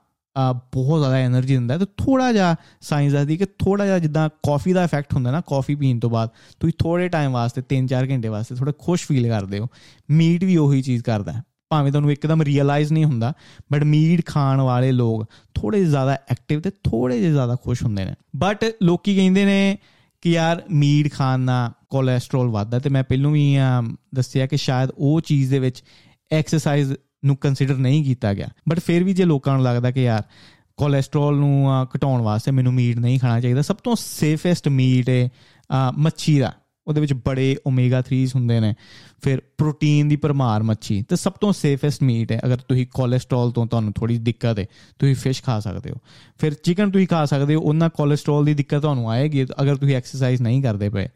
[0.73, 4.83] ਬਹੁਤ ਜ਼ਿਆਦਾ એનર્ਜੀ ਦਿੰਦਾ ਤੇ ਥੋੜਾ ਜਿਹਾ ਸਾਇੰਸ ਦੱਸਦੀ ਕਿ ਥੋੜਾ ਜਿਹਾ ਜਿੱਦਾਂ ਕਾਫੀ ਦਾ
[4.83, 8.73] ਇਫੈਕਟ ਹੁੰਦਾ ਨਾ ਕਾਫੀ ਪੀਣ ਤੋਂ ਬਾਅਦ, ਤੁਸੀਂ ਥੋੜੇ ਟਾਈਮ ਵਾਸਤੇ 3-4 ਘੰਟੇ ਵਾਸਤੇ ਥੋੜਾ
[8.79, 9.67] ਖੁਸ਼ ਫੀਲ ਕਰਦੇ ਹੋ।
[10.11, 13.33] ਮੀਟ ਵੀ ਉਹੀ ਚੀਜ਼ ਕਰਦਾ ਹੈ। ਭਾਵੇਂ ਤੁਹਾਨੂੰ ਇੱਕਦਮ ਰੀਅਲਾਈਜ਼ ਨਹੀਂ ਹੁੰਦਾ
[13.71, 18.13] ਬਟ ਮੀਟ ਖਾਣ ਵਾਲੇ ਲੋਕ ਥੋੜੇ ਜ਼ਿਆਦਾ ਐਕਟਿਵ ਤੇ ਥੋੜੇ ਜਿਹਾ ਜ਼ਿਆਦਾ ਖੁਸ਼ ਹੁੰਦੇ ਨੇ।
[18.35, 19.77] ਬਟ ਲੋਕੀ ਕਹਿੰਦੇ ਨੇ
[20.21, 23.57] ਕਿ ਯਾਰ ਮੀਟ ਖਾਣ ਨਾਲ ਕੋਲੇਸਟ੍ਰੋਲ ਵੱਧਦਾ ਤੇ ਮੈਂ ਪਹਿਲਾਂ ਵੀ
[24.15, 25.83] ਦੱਸਿਆ ਕਿ ਸ਼ਾਇਦ ਉਹ ਚੀਜ਼ ਦੇ ਵਿੱਚ
[26.31, 26.93] ਐਕਸਰਸਾਈਜ਼
[27.25, 30.23] ਨੂੰ ਕੰਸੀਡਰ ਨਹੀਂ ਕੀਤਾ ਗਿਆ। ਬਟ ਫਿਰ ਵੀ ਜੇ ਲੋਕਾਂ ਨੂੰ ਲੱਗਦਾ ਕਿ ਯਾਰ
[30.77, 35.29] ਕੋਲੇਸਟ੍ਰੋਲ ਨੂੰ ਘਟਾਉਣ ਵਾਸਤੇ ਮੈਨੂੰ ਮੀਟ ਨਹੀਂ ਖਾਣਾ ਚਾਹੀਦਾ, ਸਭ ਤੋਂ ਸੇਫੈਸਟ ਮੀਟ ਹੈ
[35.97, 36.53] ਮੱਛੀ ਦਾ।
[36.87, 38.73] ਉਹਦੇ ਵਿੱਚ ਬੜੇ ਓਮੇਗਾ 3s ਹੁੰਦੇ ਨੇ।
[39.23, 43.65] ਫਿਰ ਪ੍ਰੋਟੀਨ ਦੀ ਪਰਮਾਰ ਮੱਛੀ, ਤੇ ਸਭ ਤੋਂ ਸੇਫੈਸਟ ਮੀਟ ਹੈ। ਅਗਰ ਤੁਸੀਂ ਕੋਲੇਸਟ੍ਰੋਲ ਤੋਂ
[43.67, 44.65] ਤੁਹਾਨੂੰ ਥੋੜੀ ਦਿੱਕਤ ਹੈ,
[44.99, 45.97] ਤੁਸੀਂ ਫਿਸ਼ ਖਾ ਸਕਦੇ ਹੋ।
[46.37, 50.41] ਫਿਰ ਚਿਕਨ ਤੁਸੀਂ ਖਾ ਸਕਦੇ ਹੋ, ਉਹਨਾਂ ਕੋਲੇਸਟ੍ਰੋਲ ਦੀ ਦਿੱਕਤ ਤੁਹਾਨੂੰ ਆਏਗੀ। ਅਗਰ ਤੁਸੀਂ ਐਕਸਰਸਾਈਜ਼
[50.41, 51.07] ਨਹੀਂ ਕਰਦੇ ਪਏ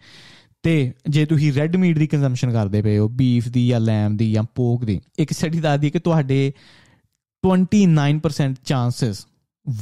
[0.67, 4.31] ਤੇ ਜੇ ਤੁਸੀਂ ਰੈੱਡ ਮੀਟ ਦੀ ਕੰਜ਼ੰਪਸ਼ਨ ਕਰਦੇ ਪਏ ਹੋ ਬੀਫ ਦੀ ਜਾਂ ਲੈਮ ਦੀ
[4.31, 6.53] ਜਾਂ ਪੋਕ ਦੀ, ਇੱਕ ਸਟੱਡੀ ਦੱਸਦੀ ਹੈ ਕਿ ਤੁਹਾਡੇ
[7.43, 9.27] 29% ਚਾਂਸਸ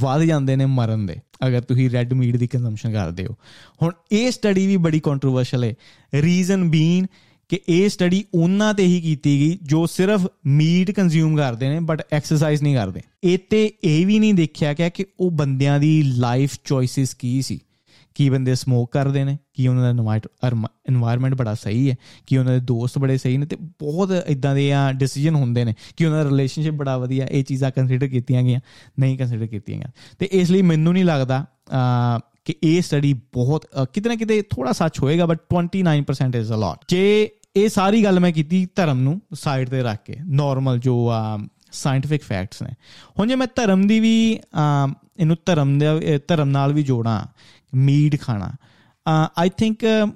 [0.02, 1.16] ਵੱਧ ਜਾਂਦੇ ਨੇ ਮਰਨ ਦੇ,
[1.48, 3.36] ਅਗਰ ਤੁਸੀਂ ਰੈੱਡ ਮੀਟ ਦੀ ਕੰਜ਼ੰਪਸ਼ਨ ਕਰਦੇ ਹੋ।
[3.82, 5.74] ਹੁਣ ਇਹ ਸਟੱਡੀ ਵੀ ਬੜੀ ਕੰਟਰੋਵਰਸ਼ੀਅਲ ਹੈ।
[6.14, 7.08] ਰੀਜ਼ਨ ਬੀਨ
[7.50, 12.02] ਕਿ ਇਹ ਸਟੱਡੀ ਉਹਨਾਂ ਤੇ ਹੀ ਕੀਤੀ ਗਈ ਜੋ ਸਿਰਫ ਮੀਟ ਕੰਜ਼ਿਊਮ ਕਰਦੇ ਨੇ ਬਟ
[12.12, 16.58] ਐਕਸਰਸਾਈਜ਼ ਨਹੀਂ ਕਰਦੇ। ਇਹ ਤੇ ਇਹ ਵੀ ਨਹੀਂ ਦੇਖਿਆ ਗਿਆ ਕਿ ਉਹ ਬੰਦਿਆਂ ਦੀ ਲਾਈਫ
[16.64, 17.60] ਚੋਇਸਸ ਕੀ ਸੀ।
[18.16, 20.18] ਕੀ ਬੰਦੇ ਸਮੋਕ ਕਰਦੇ ਨੇ, ਕੀ ਉਹਨਾਂ ਦਾ
[20.90, 21.96] এনवायरमेंट ਬੜਾ ਸਹੀ ਹੈ,
[22.28, 25.74] ਕੀ ਉਹਨਾਂ ਦੇ ਦੋਸਤ ਬੜੇ ਸਹੀ ਨੇ ਤੇ ਬਹੁਤ ਇਦਾਂ ਦੇ ਆ ਡਿਸੀਜਨ ਹੁੰਦੇ ਨੇ,
[25.98, 28.60] ਕਿ ਉਹਨਾਂ ਦਾ ਰਿਲੇਸ਼ਨਸ਼ਿਪ ਬੜਾ ਵਧੀਆ, ਇਹ ਚੀਜ਼ਾਂ ਕੰਸੀਡਰ ਕੀਤੀਆਂ ਗਈਆਂ,
[29.00, 31.46] ਨਹੀਂ ਕੰਸੀਡਰ ਕੀਤੀਆਂ ਗਈਆਂ। ਤੇ ਇਸ ਲਈ ਮੈਨੂੰ ਨਹੀਂ ਲੱਗਦਾ
[32.46, 36.86] ਕਿ ਇਹ ਸਟੱਡੀ ਬਹੁਤ ਕਿਤੇ ਨਾ ਕਿਤੇ ਥੋੜਾ ਸੱਚ ਹੋਏਗਾ ਬਟ 29% ਇਜ਼ ਅ ਲੋਟ
[36.90, 41.12] ਜੇ ਇਹ ਸਾਰੀ ਗੱਲ ਮੈਂ ਕੀਤੀ ਧਰਮ ਨੂੰ ਸਾਈਡ ਤੇ ਰੱਖ ਕੇ ਨਾਰਮਲ ਜੋ
[41.72, 42.70] ਸਾਇੰਟਿਫਿਕ ਫੈਕਟਸ ਨੇ।
[43.20, 47.20] ਹੁਣ ਜੇ ਮੈਂ ਧਰਮ ਦੀ ਵੀ ਇਹਨੂੰ ਧਰਮ ਦੇ ਧਰਮ ਨਾਲ ਵੀ ਜੋੜਾਂ
[47.76, 50.12] ਮੀਟ ਖਾਣਾ। uh, ਆਈ ਥਿੰਕ uh,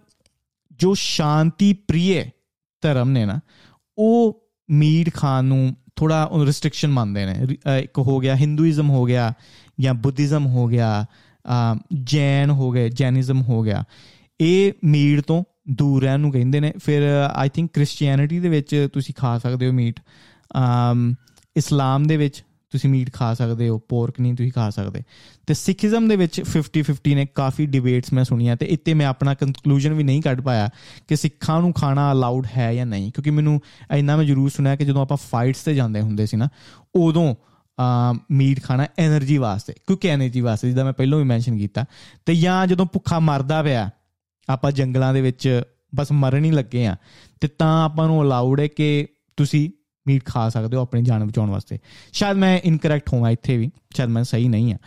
[0.72, 2.24] ਜੋ ਸ਼ਾਂਤੀ ਪ੍ਰਿਯ
[2.82, 3.40] ਧਰਮ ਨੇ ਨਾ,
[3.98, 9.34] ਉਹ ਮੀਟ ਖਾਣ ਨੂੰ ਥੋੜਾ ਰੈਸਟ੍ਰਿਕਸ਼ਨ ਮੰਨਦੇ ਨੇ। ਇੱਕ ਹੋ ਗਿਆ ਹਿੰਦੂਇਜ਼ਮ ਹੋ ਗਿਆ
[9.80, 11.06] ਜਾਂ ਬੁੱਧੀਜ਼ਮ ਹੋ ਗਿਆ
[11.46, 13.84] uh, ਜੈਨ ਹੋ ਗਏ ਜੈਨਿਜ਼ਮ ਹੋ ਗਿਆ।
[14.42, 19.16] ਇਹ ਮੀਟ ਤੋਂ ਦੂਰ ਰਹਿਣ ਨੂੰ ਕਹਿੰਦੇ ਨੇ। ਫਿਰ ਆਈ ਥਿੰਕ ਕ੍ਰਿਸਚੀਅਨਿਟੀ ਦੇ ਵਿੱਚ ਤੁਸੀਂ
[19.16, 20.00] ਖਾ ਸਕਦੇ ਹੋ ਮੀਟ
[21.56, 25.02] ਇਸਲਾਮ um, ਦੇ ਵਿੱਚ ਤੁਸੀਂ ਮੀਟ ਖਾ ਸਕਦੇ ਹੋ ਪੋਰਕ ਨਹੀਂ ਤੁਸੀਂ ਖਾ ਸਕਦੇ।
[25.48, 29.34] ਤੇ ਸਿੱਖੀਜ਼ਮ ਦੇ ਵਿੱਚ 50 50 ਨੇ ਕਾਫੀ ਡਿਬੇਟਸ ਮੈਂ ਸੁਣੀਆਂ ਤੇ ਇੱਥੇ ਮੈਂ ਆਪਣਾ
[29.34, 30.70] ਕਨਕਲੂਜਨ ਵੀ ਨਹੀਂ ਕੱਢ ਪਾਇਆ
[31.08, 33.62] ਕਿ ਸਿੱਖਾਂ ਨੂੰ ਖਾਣਾ ਅਲਾਉਡ ਹੈ ਜਾਂ ਨਹੀਂ। ਕਿਉਂਕਿ ਮੈਨੂੰ
[33.94, 36.50] ਇੰਨਾ ਮੈਂ ਜ਼ਰੂਰ ਸੁਣਿਆ ਕਿ ਜਦੋਂ ਆਪਾਂ ਫਾਈਟਸ ਤੇ ਜਾਂਦੇ ਹੁੰਦੇ ਸੀ ਨਾ,
[36.96, 37.36] ਉਦੋਂ
[38.32, 41.86] ਮੀਟ ਖਾਣਾ એનર્ਜੀ ਵਾਸਤੇ ਕਿਉਂਕਿ એનર્ਜੀ ਵਾਸਤੇ, ਜਿੱਦਾਂ ਮੈਂ ਪਹਿਲਾਂ ਵੀ ਮੈਂਸ਼ਨ ਕੀਤਾ।
[42.26, 43.90] ਤੇ ਜਾਂ ਜਦੋਂ ਭੁੱਖਾ ਮਰਦਾ ਪਿਆ,
[44.50, 45.62] ਆਪਾਂ ਜੰਗਲਾਂ ਦੇ ਵਿੱਚ
[45.96, 46.96] ਬਸ ਮਰਨ ਹੀ ਲੱਗੇ ਆ
[47.42, 49.08] ਤੇ ਤਾਂ ਆਪਾਂ ਨੂੰ ਅਲਾਉਡ ਹੈ ਕਿ
[49.38, 49.70] ਤੁਸੀਂ
[50.08, 51.78] ਮੀਟ ਖਾ ਸਕਦੇ ਹੋ ਆਪਣੀ ਜਾਨ ਬਚਾਉਣ ਵਾਸਤੇ।
[52.14, 54.78] ਸ਼ਾਇਦ ਮੈਂ ਇਨਕਰੈਕਟ ਹੋਵਾਂ ਇੱਥੇ ਵੀ, ਸ਼ਾਇਦ ਮੈਂ ਸਹੀ ਨਹੀਂ ਆ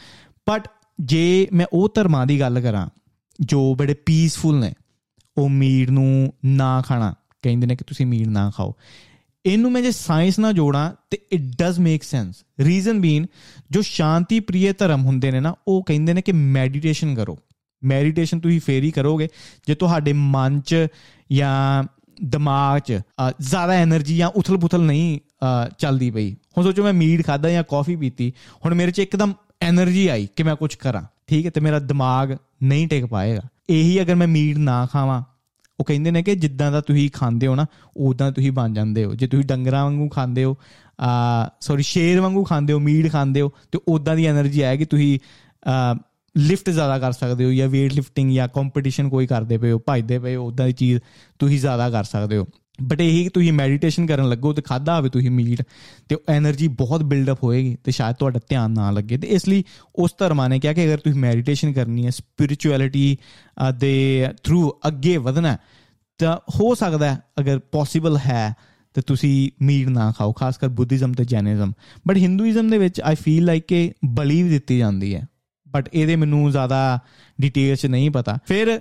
[0.47, 2.89] ਬਟ ਜੇ ਮੈਂ ਉਹ ਧਰਮਾਂ ਦੀ ਗੱਲ ਕਰਾਂ,
[3.41, 4.73] ਜੋ ਬੜੇ ਪੀਸਫੁਲ ਨੇ,
[5.37, 8.75] ਉਹ ਮੀਟ ਨੂੰ ਨਾ ਖਾਣਾ, ਕਹਿੰਦੇ ਨੇ ਕਿ ਤੁਸੀਂ ਮੀਟ ਨਾ ਖਾਓ।
[9.45, 13.27] ਇਹਨੂੰ ਮੈਂ ਜੇ ਸਾਇੰਸ ਨਾਲ ਜੋੜਾਂ, ਤੇ it does make sense reason being
[13.71, 17.39] ਜੋ ਸ਼ਾਂਤੀ ਪ੍ਰਿਯ ਧਰਮ ਹੁੰਦੇ ਨੇ ਨਾ, ਉਹ ਕਹਿੰਦੇ ਨੇ ਕਿ ਮੈਡੀਟੇਸ਼ਨ ਕਰੋ।
[17.83, 19.29] ਮੈਡੀਟੇਸ਼ਨ ਤੁਸੀਂ ਫੇਰ ਹੀ ਕਰੋਗੇ,
[19.67, 20.87] ਜੇ ਤੁਹਾਡੇ ਮਨ 'ਚ
[21.33, 21.85] ਜਾਂ
[22.25, 23.01] ਦਿਮਾਗ 'ਚ
[23.41, 25.19] ਜ਼ਿਆਦਾ એનર્ਜੀ ਜਾਂ ਉਥਲ-ਪੁਥਲ ਨਹੀਂ
[25.79, 28.33] ਚੱਲਦੀ ਪਈ। ਹੁਣ ਸੋਚੋ ਮੈਂ ਮੀਟ ਖਾਦਾ ਜਾਂ ਕਾਫੀ ਪੀਤੀ,
[28.65, 29.33] ਹੁਣ ਮੇਰੇ 'ਚ ਇੱਕਦਮ
[29.71, 34.01] એનર્ਜੀ ਆਈ ਕਿ ਮੈਂ ਕੁਝ ਕਰਾਂ। ਠੀਕ ਹੈ, ਤੇ ਮੇਰਾ ਦਿਮਾਗ ਨਹੀਂ ਟਿਕ ਪਾਏਗਾ। ਇਹੀ
[34.03, 35.23] ਅਗਰ ਮੈਂ ਮੀਟ ਨਾ ਖਾਵਾਂ,
[35.81, 37.67] ਉਹ ਕਹਿੰਦੇ ਨੇ ਕਿ ਜਿੱਦਾਂ ਦਾ ਤੁਸੀਂ ਖਾਂਦੇ ਹੋ ਨਾ
[37.97, 40.57] ਉਦਾਂ ਤੁਸੀਂ ਬਣ ਜਾਂਦੇ ਹੋ। ਜੇ ਤੁਸੀਂ ਡੰਗਰਾਂ ਵਾਂਗੂ ਖਾਂਦੇ ਹੋ
[41.01, 41.11] ਆ
[41.61, 45.19] ਸੌਰੀ ਸ਼ੇਰ ਵਾਂਗੂ ਖਾਂਦੇ ਹੋ ਮੀਟ ਖਾਂਦੇ ਹੋ, ਤੇ ਉਦਾਂ ਦੀ એનર્ਜੀ ਆਏਗੀ, ਤੁਸੀਂ
[46.35, 50.19] ਲਿਫਟ ਜ਼ਿਆਦਾ ਕਰ ਸਕਦੇ ਹੋ ਜਾਂ weight lifting ਜਾਂ ਕੰਪੀਟੀਸ਼ਨ ਕੋਈ ਕਰਦੇ ਪਏ ਹੋ, ਭਜਦੇ
[50.19, 51.01] ਪਏ ਹੋ ਉਦਾਂ ਦੀ ਚੀਜ਼
[51.39, 52.47] ਤੁਸੀਂ ਜ਼ਿਆਦਾ ਕਰ ਸਕਦੇ ਹੋ।
[52.83, 55.63] ਬਟ ਇਹ ਤੁਸੀਂ ਮੈਡੀਟੇਸ਼ਨ ਕਰਨ ਲੱਗੋ ਤੇ ਖਾਦਾ ਹੋਵੇ ਤੁਸੀਂ ਮੀਟ
[56.09, 59.65] ਤੇ એનર્ਜੀ ਬਹੁਤ ਬਿਲਡ ਅਪ ਹੋਏਗੀ ਤੇ ਸ਼ਾਇਦ ਤੁਹਾਡਾ ਧਿਆਨ ਨਾ ਲੱਗੇ। ਤੇ ਇਸ ਲਈ
[59.97, 63.17] ਉਸ ਧਰਮਾਂ ਨੇ ਕਿਹਾ ਕਿ ਅਗਰ ਤੁਸੀਂ ਮੈਡੀਟੇਸ਼ਨ ਕਰਨੀ ਹੈ ਸਪਿਰਚੁਅਲਿਟੀ
[63.79, 65.57] ਦੇ ਥਰੂ ਅੱਗੇ ਵਧਣਾ
[66.21, 68.55] ਤਾਂ ਹੋ ਸਕਦਾ ਹੈ ਅਗਰ ਪੋਸੀਬਲ ਹੈ
[68.95, 71.73] ਤੇ ਤੁਸੀਂ ਮੀਟ ਨਾ ਖਾਓ ਖਾਸ ਕਰ ਬੁੱਧੀਜ਼ਮ ਤੇ ਜੈਨਿਜ਼ਮ।
[72.09, 75.27] ਬਟ ਹਿੰਦੂਇਜ਼ਮ ਦੇ ਵਿੱਚ ਆਈ ਫੀਲ ਲਾਈਕ ਕਿ ਬਲੀਵ ਦਿੱਤੀ ਜਾਂਦੀ ਹੈ।
[75.75, 76.99] ਬਟ ਇਹਦੇ ਮੈਨੂੰ ਜ਼ਿਆਦਾ
[77.41, 78.79] ਡਿਟੇਲ 'ਚ ਨਹੀਂ ਪਤਾ। ਫਿਰ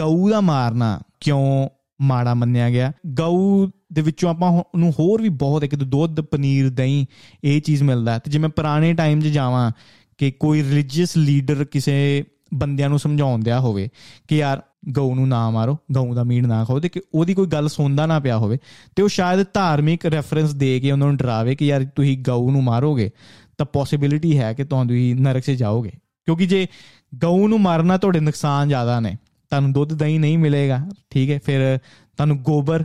[0.00, 1.68] ਗਊ ਦਾ ਮਾਰਨਾ ਕਿਉਂ
[2.00, 2.92] ਮਾੜਾ ਮੰਨਿਆ ਗਿਆ?
[3.06, 7.06] ਗਊ ਦੇ ਵਿੱਚੋਂ ਆਪਾਂ ਨੂੰ ਹੋਰ ਵੀ ਬਹੁਤ ਇੱਕ ਦੁੱਧ, ਪਨੀਰ, ਦਹੀਂ
[7.44, 9.70] ਇਹ ਚੀਜ਼ ਮਿਲਦਾ। ਤੇ ਜਿਵੇਂ ਪੁਰਾਣੇ ਟਾਈਮ 'ਚ ਜਾਵਾਂ
[10.18, 12.24] ਕਿ ਕੋਈ ਰਿਲੀਜੀਅਸ ਲੀਡਰ ਕਿਸੇ
[12.54, 13.88] ਬੰਦਿਆਂ ਨੂੰ ਸਮਝਾਉਂਦਿਆ ਹੋਵੇ
[14.28, 17.46] ਕਿ ਯਾਰ ਗਊ ਨੂੰ ਨਾ ਮਾਰੋ, ਗਊ ਦਾ ਮੀਟ ਨਾ ਖਾਓ, ਤੇ ਕਿ ਉਹਦੀ ਕੋਈ
[17.46, 18.58] ਗੱਲ ਸੁਣਦਾ ਨਾ ਪਿਆ ਹੋਵੇ,
[18.96, 22.62] ਤੇ ਉਹ ਸ਼ਾਇਦ ਧਾਰਮਿਕ ਰੈਫਰੈਂਸ ਦੇ ਕੇ ਉਹਨਾਂ ਨੂੰ ਡਰਾਵੇ ਕਿ ਯਾਰ ਤੁਸੀਂ ਗਊ ਨੂੰ
[22.64, 23.10] ਮਾਰੋਗੇ।
[23.58, 25.92] ਤਾਂ ਪੋਸਿਬਿਲਿਟੀ ਹੈ ਕਿ ਤੁਸੀਂ ਨਰਕ 'ਚ ਜਾਓਗੇ।
[26.26, 26.66] ਕਿਉਂਕਿ ਜੇ
[27.14, 29.16] ਗਊ ਨੂੰ ਮਾਰਨਾ ਤੁਹਾਡੇ ਨੁਕਸਾਨ ਜ਼ਿਆਦਾ ਨੇ,
[29.52, 32.84] ਤੁਹਾਨੂੰ ਦੁੱਧ ਦਹੀਂ ਨਹੀਂ ਮਿਲੇਗਾ, ਠੀਕ ਹੈ, ਫਿਰ ਤੁਹਾਨੂੰ ਗੋਬਰ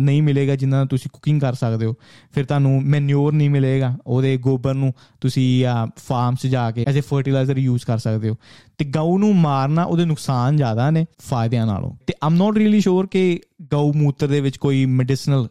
[0.00, 1.94] ਨਹੀਂ ਮਿਲੇਗਾ ਜਿੰਨਾ ਤੁਸੀਂ ਕੁਕਿੰਗ ਕਰ ਸਕਦੇ ਹੋ।
[2.32, 5.66] ਫਿਰ ਤੁਹਾਨੂੰ ਮੈਨਿਓਰ ਨਹੀਂ ਮਿਲੇਗਾ, ਉਹਦੇ ਗੋਬਰ ਨੂੰ ਤੁਸੀਂ
[5.98, 8.36] ਫਾਰਮ 'ਚ ਜਾ ਕੇ ਐਜ਼ ਅ ਫਰਟੀਲਾਈਜ਼ਰ ਯੂਜ਼ ਕਰ ਸਕਦੇ ਹੋ।
[8.78, 13.06] ਤੇ ਗਊ ਨੂੰ ਮਾਰਨਾ ਉਹਦੇ ਨੁਕਸਾਨ ਜ਼ਿਆਦਾ ਨੇ ਫਾਇਦਿਆਂ ਨਾਲੋਂ। ਤੇ ਆਮ ਨਾਟ ਰੀਲੀ ਸ਼ੋਰ
[13.06, 13.40] ਕਿ
[13.72, 15.48] ਗਊ ਮੂਤਰ ਦੇ ਵਿੱਚ ਕੋਈ ਮੈਡੀਸਨਲ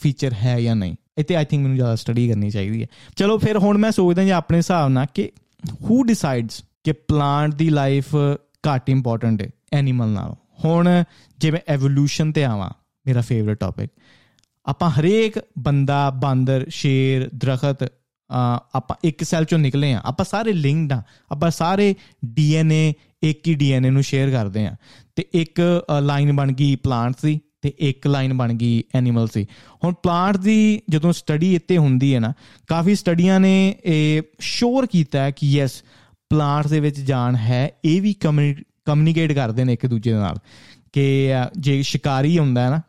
[0.00, 3.58] ਫੀਚਰ ਹੈ ਜਾਂ ਨਹੀਂ। ਇੱਥੇ ਆਈ ਥਿੰਕ ਮੈਨੂੰ ਜ਼ਿਆਦਾ ਸਟੱਡੀ ਕਰਨੀ ਚਾਹੀਦੀ ਹੈ। ਚਲੋ ਫਿਰ
[3.58, 5.30] ਹੁਣ ਮੈਂ ਸੋਚਦਾ ਜਾਂ ਆਪਣੇ ਹਿਸਾਬ ਨਾਲ ਕਿ
[5.82, 8.14] ਹੂ ਡਿਸਾਈਡਸ ਕਿ ਪਲਾਂਟ ਦੀ ਲਾਈਫ
[8.68, 10.34] ਘੱਟ ਇੰਪੋਰਟੈਂਟ ਹੈ ਐਨੀਮਲ ਨਾਲੋਂ?
[10.64, 10.88] ਹੁਣ
[11.38, 12.70] ਜਿਵੇਂ ਐਵੋਲੂਸ਼ਨ ਤੇ ਆਵਾਂ,
[13.06, 13.90] ਮੇਰਾ ਫੇਵਰਿਟ ਟਾਪਿਕ
[14.66, 17.88] ਆਪਾਂ ਹਰੇਕ ਬੰਦਾ, ਬਾਂਦਰ, ਸ਼ੇਰ, ਦਰਖਤ
[18.74, 21.94] ਆਪਾਂ ਇੱਕ ਸੈੱਲ ਚੋਂ ਨਿਕਲੇ ਆ ਆਪਾਂ ਸਾਰੇ ਲਿੰਕਡ ਆ ਆਪਾਂ ਸਾਰੇ
[22.24, 22.92] ਡੀਐਨਏ
[23.22, 24.74] ਇੱਕ ਹੀ ਡੀਐਨਏ ਨੂੰ ਸ਼ੇਅਰ ਕਰਦੇ ਆ
[25.16, 25.60] ਤੇ ਇੱਕ
[26.00, 29.46] ਲਾਈਨ ਬਣ ਗਈ ਪਲਾਂਟਸ ਦੀ ਤੇ ਇੱਕ ਲਾਈਨ ਬਣ ਗਈ ਐਨੀਮਲ ਸੀ।
[29.84, 32.32] ਹੁਣ ਪਲਾਂਟ ਦੀ ਜਦੋਂ ਸਟੱਡੀ ਇੱਥੇ ਹੁੰਦੀ ਹੈ ਨਾ,
[32.68, 35.82] ਕਾਫੀ ਸਟੱਡੀਆਂ ਨੇ ਇਹ ਸ਼ੋਰ ਕੀਤਾ ਹੈ ਕਿ ਯੈਸ
[36.30, 40.38] ਪਲਾਂਟਸ ਦੇ ਵਿੱਚ ਜਾਨ ਹੈ, ਇਹ ਵੀ ਕਮਿਊਨੀਕੇਟ ਕਰਦੇ ਨੇ ਇੱਕ ਦੂਜੇ ਨਾਲ
[40.92, 42.80] ਕਿ ਜੇ ਸ਼ਿਕਾਰੀ ਹੁੰਦਾ ਹੈ ਨਾ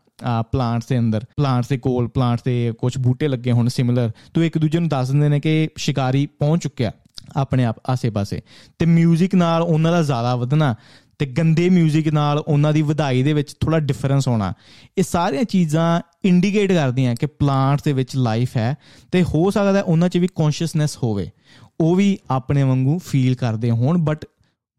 [0.51, 4.57] ਪਲਾਂਟਸ ਦੇ ਅੰਦਰ ਪਲਾਂਟਸ ਦੇ ਕੋਲ ਪਲਾਂਟਸ ਦੇ ਕੁਝ ਬੂਟੇ ਲੱਗੇ ਹੋਣ ਸਿਮਿਲਰ ਤੋਂ ਇੱਕ
[4.57, 6.91] ਦੂਜੇ ਨੂੰ ਦੱਸ ਦਿੰਦੇ ਨੇ ਕਿ ਸ਼ਿਕਾਰੀ ਪਹੁੰਚ ਚੁੱਕਿਆ
[7.35, 8.41] ਆਪਣੇ ਆਪ ਆਸੇ-ਪਾਸੇ
[8.79, 10.75] ਤੇ 뮤직 ਨਾਲ ਉਹਨਾਂ ਦਾ ਜ਼ਿਆਦਾ ਵਧਣਾ
[11.19, 14.53] ਤੇ ਗੰਦੇ 뮤직 ਨਾਲ ਉਹਨਾਂ ਦੀ ਵਧਾਈ ਦੇ ਵਿੱਚ ਥੋੜਾ ਡਿਫਰੈਂਸ ਹੋਣਾ।
[14.97, 18.75] ਇਹ ਸਾਰੀਆਂ ਚੀਜ਼ਾਂ ਇੰਡੀਕੇਟ ਕਰਦੀਆਂ ਕਿ ਪਲਾਂਟਸ ਦੇ ਵਿੱਚ ਲਾਈਫ ਹੈ
[19.11, 21.29] ਤੇ ਹੋ ਸਕਦਾ ਉਹਨਾਂ 'ਚ ਵੀ ਕੌਨਸ਼ੀਅਸਨੈਸ ਹੋਵੇ।
[21.81, 24.25] ਉਹ ਵੀ ਆਪਣੇ ਵਾਂਗੂ ਫੀਲ ਕਰਦੇ ਹੋਣ ਬਟ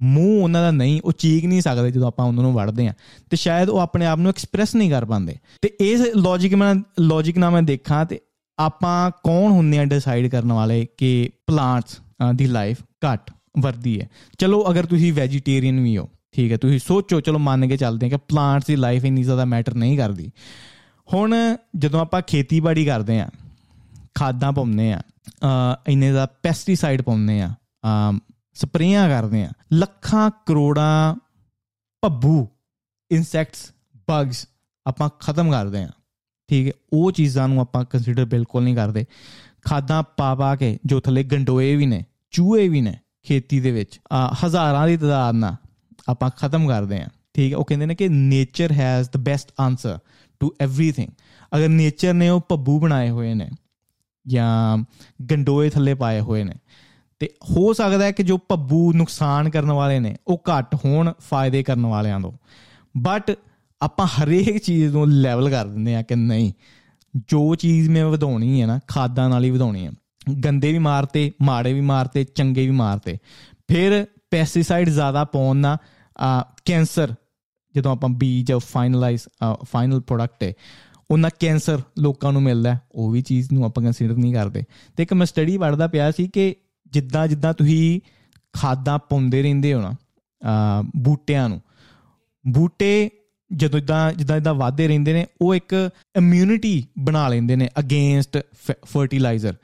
[0.01, 2.93] ਮੂੰਹ ਉਹਨਾਂ ਦਾ ਨਹੀਂ, ਉਹ ਚੀਕ ਨਹੀਂ ਸਕਦੇ ਜਦੋਂ ਆਪਾਂ ਉਹਨਾਂ ਨੂੰ ਵੜਦੇ ਆ
[3.31, 7.39] ਤੇ ਸ਼ਾਇਦ ਉਹ ਆਪਣੇ ਆਪ ਨੂੰ ਐਕਸਪ੍ਰੈਸ ਨਹੀਂ ਕਰ ਪਾਉਂਦੇ। ਤੇ ਇਸ ਲੌਜੀਕ ਮੈਂ ਲੌਜੀਕ
[7.39, 8.21] ਨਾਲ ਮੈਂ ਦੇਖਾਂ ਤੇ
[8.59, 11.99] ਆਪਾਂ ਕੌਣ ਹੁੰਦੇ ਆ ਡਿਸਾਈਡ ਕਰਨ ਵਾਲੇ ਕਿ ਪਲਾਂਟਸ
[12.35, 17.21] ਦੀ ਲਾਈਫ ਘੱਟ ਵਰਦੀ ਹੈ। ਚਲੋ ਅਗਰ ਤੁਸੀਂ ਵੈਜੀਟੇਰੀਅਨ ਵੀ ਹੋ ਠੀਕ ਹੈ, ਤੁਸੀਂ ਸੋਚੋ,
[17.21, 20.31] ਚਲੋ ਮੰਨ ਕੇ ਚੱਲਦੇ ਹਾਂ ਕਿ ਪਲਾਂਟਸ ਦੀ ਲਾਈਫ ਇੰਨੀ ਜ਼ਿਆਦਾ ਮੈਟਰ ਨਹੀਂ ਕਰਦੀ।
[21.09, 21.35] ਹੁਣ
[21.77, 23.29] ਜਦੋਂ ਆਪਾਂ ਖੇਤੀਬਾੜੀ ਕਰਦੇ ਆ
[24.15, 25.01] ਖਾਦਾਂ ਪਾਉਂਦੇ ਆ
[25.89, 27.51] ਇੰਨੇ ਦਾ ਪੈਸਟੀਸਾਈਡ ਪਾਉਂਦੇ ਆ
[28.57, 31.15] ਸਪਰੇਆਂ ਕਰਦੇ ਆ ਲੱਖਾਂ ਕਰੋੜਾਂ
[32.03, 32.47] ਭੱਬੂ
[33.11, 33.71] ਇਨਸੈਕਟਸ
[34.09, 34.47] ਬਗਸ
[34.87, 35.91] ਆਪਾਂ ਖਤਮ ਕਰਦੇ ਆ
[36.51, 39.05] ਠੀਕ ਹੈ, ਉਹ ਚੀਜ਼ਾਂ ਨੂੰ ਆਪਾਂ ਕੰਸੀਡਰ ਬਿਲਕੁਲ ਨਹੀਂ ਕਰਦੇ।
[39.65, 42.95] ਖਾਦਾਂ ਪਾ ਪਾ ਕੇ ਜੋ ਥੱਲੇ ਗੰਡੋਏ ਵੀ ਨੇ, ਚੂਹੇ ਵੀ ਨੇ
[43.27, 43.99] ਖੇਤੀ ਦੇ ਵਿੱਚ
[44.45, 45.57] ਹਜ਼ਾਰਾਂ ਦੀ ਤਦਾਦ ਨਾਲ
[46.09, 49.99] ਆਪਾਂ ਖਤਮ ਕਰਦੇ ਆ ਠੀਕ ਹੈ, ਉਹ ਕਹਿੰਦੇ ਨੇ ਕਿ nature has the best answer
[50.41, 51.09] to everything
[51.53, 53.49] ਅਗਰ ਨੇਚਰ ਨੇ ਉਹ ਪੱਬੂ ਬਣਾਏ ਹੋਏ ਨੇ
[54.27, 54.79] ਜਾਂ
[55.31, 56.55] ਗੰਡੋਏ ਥੱਲੇ ਪਾਏ ਹੋਏ ਨੇ,
[57.21, 61.63] ਤੇ ਹੋ ਸਕਦਾ ਹੈ ਕਿ ਜੋ ਪੱਬੂ ਨੁਕਸਾਨ ਕਰਨ ਵਾਲੇ ਨੇ, ਉਹ ਘੱਟ ਹੋਣ ਫਾਇਦੇ
[61.63, 62.33] ਕਰਨ ਵਾਲਿਆਂ ਤੋਂ।
[62.97, 63.31] ਬਟ
[63.81, 66.53] ਆਪਾਂ ਹਰੇਕ ਚੀਜ਼ ਨੂੰ ਲੈਵਲ ਕਰ ਦਿੰਦੇ ਆ ਕਿ ਨਹੀਂ,
[67.29, 69.93] ਜੋ ਚੀਜ਼ ਮੈਂ ਵਧਾਉਣੀ ਹੈ ਨਾ, ਖਾਦਾਂ ਨਾਲ ਹੀ ਵਧਾਉਣੀ ਹੈ।
[70.45, 73.17] ਗੰਦੇ ਵੀ ਮਾਰਤੇ, ਮਾੜੇ ਵੀ ਮਾਰਤੇ, ਚੰਗੇ ਵੀ ਮਾਰਤੇ।
[73.69, 75.79] ਫਿਰ ਪੈਸਟੀਸਾਈਡ ਜ਼ਿਆਦਾ ਪਾਉਣ ਨਾਲ
[76.65, 77.15] ਕੈਂਸਰ
[77.75, 79.23] ਜਦੋਂ ਆਪਾਂ ਬੀਜ ਫਾਈਨਲਾਈਜ਼
[79.63, 80.53] ਫਾਈਨਲ ਪ੍ਰੋਡਕਟ ਹੈ
[81.11, 84.63] ਉਹਨਾਂ ਕੈਂਸਰ ਲੋਕਾਂ ਨੂੰ ਮਿਲਦਾ ਉਹ ਵੀ ਚੀਜ਼ ਨੂੰ ਆਪਾਂ ਕੰਸੀਡਰ ਨਹੀਂ ਕਰਦੇ।
[84.97, 86.55] ਤੇ ਇੱਕ ਮੈਂ ਸਟੱਡੀ ਪੜ੍ਹਦਾ ਪਿਆ ਸੀ ਕਿ
[86.93, 88.01] ਜਿੱਦਾਂ ਜਿੱਦਾਂ ਤੁਸੀਂ
[88.53, 89.93] ਖਾਦਾਂ ਪਾਉਂਦੇ ਰਹਿੰਦੇ ਹੋ ਨਾ
[90.97, 91.61] ਬੂਟਿਆਂ ਨੂੰ,
[92.45, 93.11] ਬੂਟੇ
[93.51, 98.39] ਜਦੋਂ ਇਦਾਂ, ਜਿੱਦਾਂ ਇਦਾਂ ਵਾਧੇ ਰਹਿੰਦੇ ਨੇ, ਉਹ ਇੱਕ ਇਮਿਊਨਿਟੀ ਬਣਾ ਲੈਂਦੇ ਨੇ ਅਗੇਂਸਟ
[98.87, 99.55] ਫਰਟੀਲਾਈਜ਼ਰ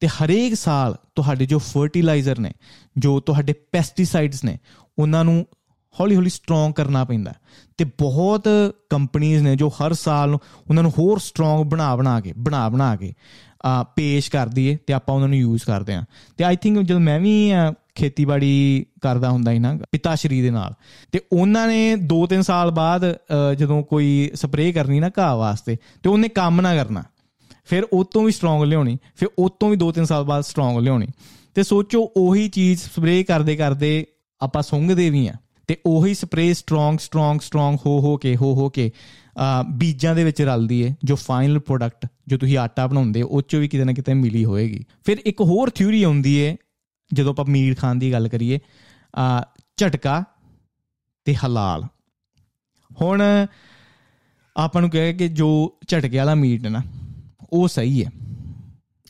[0.00, 2.52] ਤੇ ਹਰੇਕ ਸਾਲ ਤੁਹਾਡੇ ਜੋ ਫਰਟੀਲਾਈਜ਼ਰ ਨੇ,
[2.98, 4.58] ਜੋ ਤੁਹਾਡੇ ਪੈਸਟੀਸਾਈਡਸ ਨੇ,
[4.98, 5.46] ਉਹਨਾਂ ਨੂੰ
[6.00, 7.32] ਹੌਲੀ ਹੌਲੀ ਸਟਰੋਂਗ ਕਰਨਾ ਪੈਂਦਾ
[7.78, 8.48] ਤੇ ਬਹੁਤ
[8.90, 13.12] ਕੰਪਨੀਆਂ ਨੇ ਜੋ ਹਰ ਸਾਲ ਉਹਨਾਂ ਨੂੰ ਹੋਰ ਸਟਰੋਂਗ ਬਣਾ ਬਣਾ ਕੇ, ਬਣਾ ਬਣਾ ਕੇ
[13.64, 16.04] ਆ ਪੇਸ਼ ਕਰਦੀ ਏ ਤੇ ਆਪਾਂ ਉਹਨਾਂ ਨੂੰ ਯੂਜ਼ ਕਰਦੇ ਆ
[16.38, 17.52] ਤੇ ਆਈ ਥਿੰਕ ਜਦੋਂ ਮੈਂ ਵੀ
[17.94, 20.74] ਖੇਤੀਬਾੜੀ ਕਰਦਾ ਹੁੰਦਾ ਸੀ ਨਾ ਪਿਤਾ ਸ਼੍ਰੀ ਦੇ ਨਾਲ,
[21.12, 23.04] ਤੇ ਉਹਨਾਂ ਨੇ 2-3 ਸਾਲ ਬਾਅਦ
[23.58, 27.02] ਜਦੋਂ ਕੋਈ ਸਪਰੇਅ ਕਰਨੀ ਨਾ ਘਾਹ ਵਾਸਤੇ, ਤੇ ਉਹਨੇ ਕੰਮ ਨਾ ਕਰਨਾ।
[27.64, 31.06] ਫਿਰ ਉਹ ਤੋਂ ਵੀ ਸਟਰੋਂਗ ਲਿਆਉਣੀ, ਫਿਰ ਉਹ ਤੋਂ ਵੀ 2-3 ਸਾਲ ਬਾਅਦ ਸਟਰੋਂਗ ਲਿਆਉਣੀ।
[31.54, 34.04] ਤੇ ਸੋਚੋ ਉਹੀ ਚੀਜ਼ ਸਪਰੇਅ ਕਰਦੇ ਕਰਦੇ
[34.40, 35.34] ਆਪਾਂ ਸੁੰਘਦੇ ਵੀ ਆ
[35.68, 38.90] ਤੇ ਉਹੀ ਸਪਰੇਅ ਸਟਰੋਂਗ ਸਟਰੋਂਗ ਸਟਰੋਂਗ ਹੋ ਹੋ ਕੇ, ਹੋ ਹੋ ਕੇ
[39.72, 43.68] ਬੀਜਾਂ ਦੇ ਵਿੱਚ ਰਲਦੀ ਏ, ਜੋ ਫਾਈਨਲ ਪ੍ਰੋਡਕਟ ਜੋ ਤੁਸੀਂ ਆਟਾ ਬਣਾਉਂਦੇ ਉਹ ਚੋਂ ਵੀ
[43.68, 46.56] ਕਿਤੇ ਨਾ ਕਿਤੇ ਮਿਲੀ ਹੋਏਗੀ। ਫਿਰ ਇੱਕ ਹੋਰ ਥਿਊਰੀ ਆਉਂਦੀ ਏ,
[47.10, 48.58] ਜਦੋਂ ਆਪਾਂ ਮੀਟ ਖਾਣ ਦੀ ਗੱਲ ਕਰੀਏ
[49.14, 49.44] ਆ
[49.76, 50.22] ਝਟਕਾ
[51.26, 51.84] ਤੇ ਹਲਾਲ।
[52.90, 53.22] ਹੁਣ
[54.56, 55.48] ਆਪਾਂ ਨੂੰ ਕਹੇ ਕਿ ਜੋ
[55.88, 56.82] ਝਟਕੇ ਵਾਲਾ ਮੀਟ ਨਾ,
[57.52, 58.10] ਉਹ ਸਹੀ ਹੈ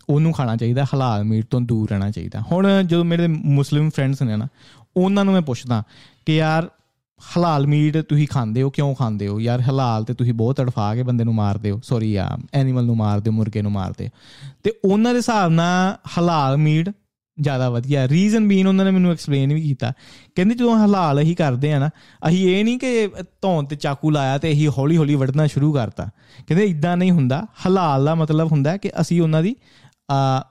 [0.08, 4.36] ਉਹਨੂੰ ਖਾਣਾ ਚਾਹੀਦਾ, ਹਲਾਲ ਮੀਟ ਤੋਂ ਦੂਰ ਰਹਿਣਾ ਚਾਹੀਦਾ। ਹੁਣ ਜਦੋਂ ਮੇਰੇ ਮੁਸਲਿਮ ਫਰੈਂਡਸ ਨੇ
[4.36, 4.48] ਨਾ,
[4.96, 5.82] ਉਹਨਾਂ ਨੂੰ ਮੈਂ ਪੁੱਛਦਾ
[6.26, 6.68] ਕਿ ਯਾਰ
[7.20, 9.38] ਹਲਾਲ ਮੀਟ ਤੁਸੀਂ ਖਾਂਦੇ ਹੋ, ਕਿਉਂ ਖਾਂਦੇ ਹੋ?
[9.40, 12.96] ਯਾਰ ਹਲਾਲ ਤੇ ਤੁਸੀਂ ਬਹੁਤ ਤੜਫਾ ਕੇ ਬੰਦੇ ਨੂੰ ਮਾਰਦੇ ਹੋ। ਸੌਰੀ ਆ ਐਨੀਮਲ ਨੂੰ
[12.96, 14.08] ਮਾਰਦੇ ਹੋ, ਮੁਰਗੇ ਨੂੰ ਮਾਰਦੇ
[14.62, 16.90] ਤੇ ਉਹਨਾਂ ਦੇ ਹਿਸਾਬ ਨਾਲ ਹਲਾਲ ਮੀਟ
[17.38, 19.92] ਜ਼ਿਆਦਾ ਵਧੀਆ ਰੀਜ਼ਨ ਬੀਨ ਉਹਨਾਂ ਨੇ ਮੈਨੂੰ ਐਕਸਪਲੇਨ ਵੀ ਕੀਤਾ।
[20.34, 21.88] ਕਹਿੰਦੇ ਜਦੋਂ ਹਲਾਲ ਹੀ ਕਰਦੇ ਆ ਨਾ,
[22.28, 23.08] ਅਸੀਂ ਇਹ ਨਹੀਂ ਕਿ
[23.42, 26.08] ਧੌਣ ਤੇ ਚਾਕੂ ਲਾਇਆ ਤੇ ਅਸੀਂ ਹੌਲੀ ਹੌਲੀ ਵੜਨਾ ਸ਼ੁਰੂ ਕਰਤਾ।
[26.46, 29.54] ਕਹਿੰਦੇ ਇਦਾਂ ਨਹੀਂ ਹੁੰਦਾ। ਹਲਾਲ ਦਾ ਮਤਲਬ ਹੁੰਦਾ ਕਿ ਅਸੀਂ ਉਹਨਾਂ ਦੀ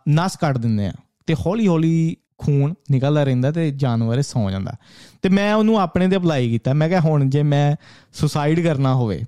[0.10, 0.94] ਨਸ ਕੱਢ ਦਿੰਦੇ ਆ
[1.28, 4.74] ਤੇ ਹੌਲੀ ਹੌਲੀ ਖੂਨ ਨਿਕਲਦਾ ਰਹਿੰਦਾ ਤੇ ਜਾਨਵਰ ਸੌ ਜਾਂਦਾ।
[5.22, 7.76] ਤੇ ਮੈਂ ਉਹਨੂੰ ਆਪਣੇ ਤੇ ਅਪਲਾਈ ਕੀਤਾ। ਮੈਂ ਕਿਹਾ, ਹੁਣ ਜੇ ਮੈਂ
[8.14, 9.22] ਸੁਸਾਈਡ ਕਰਨਾ ਹੋਵੇ,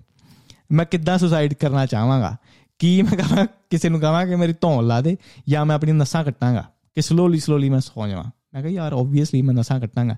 [0.72, 2.36] ਮੈਂ ਕਿੱਦਾਂ ਸੁਸਾਈਡ ਕਰਨਾ ਚਾਹਾਂਗਾ?
[2.79, 5.17] ਕੀ ਮੈਂ ਕਹਾਂ, ਕਿਸੇ ਨੂੰ ਕਹਾਂ ਕਿ ਮੇਰੀ ਧੌਣ ਲਾ ਦੇ
[5.49, 6.65] ਜਾਂ ਮੈਂ ਆਪਣੀ ਨਸਾਂ ਕੱਟਾਂਗਾ?
[6.95, 8.23] ਕਿ ਸਲੋਲੀ ਸਲੋਲੀ ਮੈਂ ਸੌ ਜਾਵਾਂ?
[8.54, 10.15] ਮੈਂ ਕਿਹਾ, ਯਾਰ ਆਬਵੀਅਸਲੀ ਮੈਂ ਨਸਾਂ ਕੱਟਾਂਗਾ।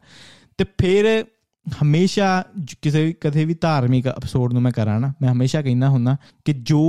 [0.58, 1.26] ਤੇ ਫਿਰ
[1.84, 2.44] ਹਮੇਸ਼ਾ
[2.82, 6.84] ਕਿਸੇ, ਕਦੇ ਵੀ ਧਾਰਮਿਕ ਐਪੀਸੋਡ ਨੂੰ ਮੈਂ ਕਰਾਂ ਨਾ, ਮੈਂ ਹਮੇਸ਼ਾ ਕਹਿੰਦਾ ਹੁੰਦਾ ਕਿ ਜੋ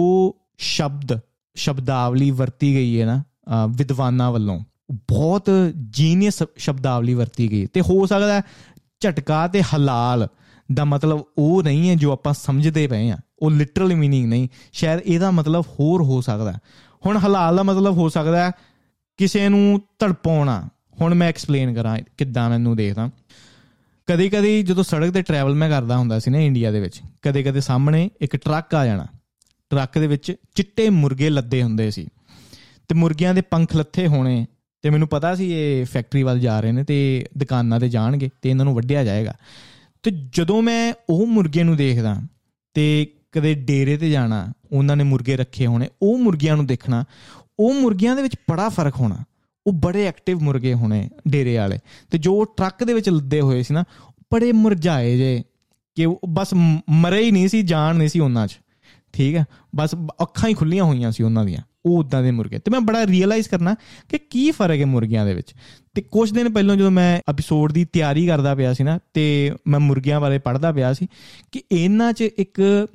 [0.58, 1.18] ਸ਼ਬਦ,
[1.54, 3.22] ਸ਼ਬਦਾਵਲੀ ਵਰਤੀ ਗਈ ਹੈ ਨਾ
[3.66, 4.60] ਵਿਦਵਾਨਾਂ ਵੱਲੋਂ
[4.92, 5.50] ਬਹੁਤ
[5.90, 8.42] ਜੀਨੀਅਸ ਸ਼ਬਦਾਵਲੀ ਵਰਤੀ ਗਈ ਤੇ ਹੋ ਸਕਦਾ
[9.00, 10.28] ਝਟਕਾ ਤੇ ਹਲਾਲ
[10.72, 15.00] ਦਾ ਮਤਲਬ ਉਹ ਨਹੀਂ ਹੈ ਜੋ ਆਪਾਂ ਸਮਝਦੇ ਪਏ ਆ ਉਹ ਲਿਟਰਲ ਮੀਨਿੰਗ ਨਹੀਂ। ਸ਼ਾਇਦ
[15.00, 16.52] ਇਹਦਾ ਮਤਲਬ ਹੋਰ ਹੋ ਸਕਦਾ
[17.06, 18.52] ਹੁਣ ਹਲਾਲ ਦਾ ਮਤਲਬ ਹੋ ਸਕਦਾ
[19.16, 20.68] ਕਿਸੇ ਨੂੰ ਤੜਪਾਉਣਾ।
[21.00, 23.10] ਹੁਣ ਮੈਂ ਐਕਸਪਲੇਨ ਕਰਾਂ ਕਿੱਦਾਂ ਮੈਨੂੰ ਦੇਖਦਾ।
[24.06, 27.42] ਕਦੇ ਕਦੇ ਜਦੋਂ ਸੜਕ ਤੇ ਟਰੈਵਲ ਮੈਂ ਕਰਦਾ ਹੁੰਦਾ ਸੀ ਨਾ ਇੰਡੀਆ ਦੇ ਵਿੱਚ ਕਦੇ
[27.42, 29.06] ਕਦੇ ਸਾਹਮਣੇ ਇੱਕ ਟਰੱਕ ਆ ਜਾਣਾ।
[29.70, 32.08] ਟਰੱਕ ਦੇ ਵਿੱਚ ਚਿੱਟੇ ਮੁਰਗੇ ਲੱਦੇ ਹੁੰਦੇ ਸੀ।
[32.88, 34.46] ਤੇ ਮੁਰਗਿਆਂ ਦੇ ਪੰਖ ਲੱਥੇ ਹੋਣੇ
[34.86, 38.50] ਤੇ ਮੈਨੂੰ ਪਤਾ ਸੀ ਇਹ ਫੈਕਟਰੀ ਵੱਲ ਜਾ ਰਹੇ ਨੇ ਤੇ ਦੁਕਾਨਾਂ ਤੇ ਜਾਣਗੇ ਤੇ
[38.50, 39.34] ਇਹਨਾਂ ਨੂੰ ਵੱਢਿਆ ਜਾਏਗਾ।
[40.02, 42.22] ਤੇ ਜਦੋਂ ਮੈਂ ਉਹ ਮੁਰਗੇ ਨੂੰ ਦੇਖਦਾ
[42.74, 47.04] ਤੇ ਕਦੇ ਡੇਰੇ ਤੇ ਜਾਣਾ, ਉਹਨਾਂ ਨੇ ਮੁਰਗੇ ਰੱਖੇ ਹੋਣੇ, ਉਹ ਮੁਰਗਿਆਂ ਨੂੰ ਦੇਖਣਾ,
[47.58, 49.16] ਉਹ ਮੁਰਗਿਆਂ ਦੇ ਵਿੱਚ ਬੜਾ ਫ਼ਰਕ ਹੋਣਾ।
[49.66, 51.78] ਉਹ ਬੜੇ ਐਕਟਿਵ ਮੁਰਗੇ ਹੋਣੇ ਡੇਰੇ ਵਾਲੇ।
[52.10, 53.84] ਤੇ ਜੋ ਟਰੱਕ ਦੇ ਵਿੱਚ ਲੱਦੇ ਹੋਏ ਸੀ ਨਾ,
[54.34, 55.42] ਬੜੇ ਮੁਰਝਾਏ ਜੇ
[55.94, 56.54] ਕਿ ਬਸ
[56.90, 58.58] ਮਰੇ ਹੀ ਨਹੀਂ ਸੀ ਜਾਨ ਨਹੀਂ ਸੀ ਉਹਨਾਂ 'ਚ।
[59.12, 59.44] ਠੀਕ ਹੈ?
[59.76, 63.06] ਬਸ ਅੱਖਾਂ ਹੀ ਖੁੱਲੀਆਂ ਹੋਈਆਂ ਸੀ ਉਹਨਾਂ ਦੀਆਂ। ਉਹ ਉਦਾਂ ਦੇ ਮੁਰਗੇ ਤੇ ਮੈਂ ਬੜਾ
[63.06, 63.74] ਰੀਅਲਾਈਜ਼ ਕਰਨਾ
[64.08, 65.54] ਕਿ ਕੀ ਫ਼ਰਕ ਹੈ ਮੁਰਗੀਆਂ ਦੇ ਵਿੱਚ।
[65.94, 69.80] ਤੇ ਕੁਝ ਦਿਨ ਪਹਿਲਾਂ ਜਦੋਂ ਮੈਂ ਐਪੀਸੋਡ ਦੀ ਤਿਆਰੀ ਕਰਦਾ ਪਿਆ ਸੀ ਨਾ, ਤੇ ਮੈਂ
[69.80, 71.06] ਮੁਰਗੀਆਂ ਬਾਰੇ ਪੜ੍ਹਦਾ ਪਿਆ ਸੀ
[71.52, 72.88] ਕਿ ਇਹਨਾਂ 'ਚ ਇੱਕ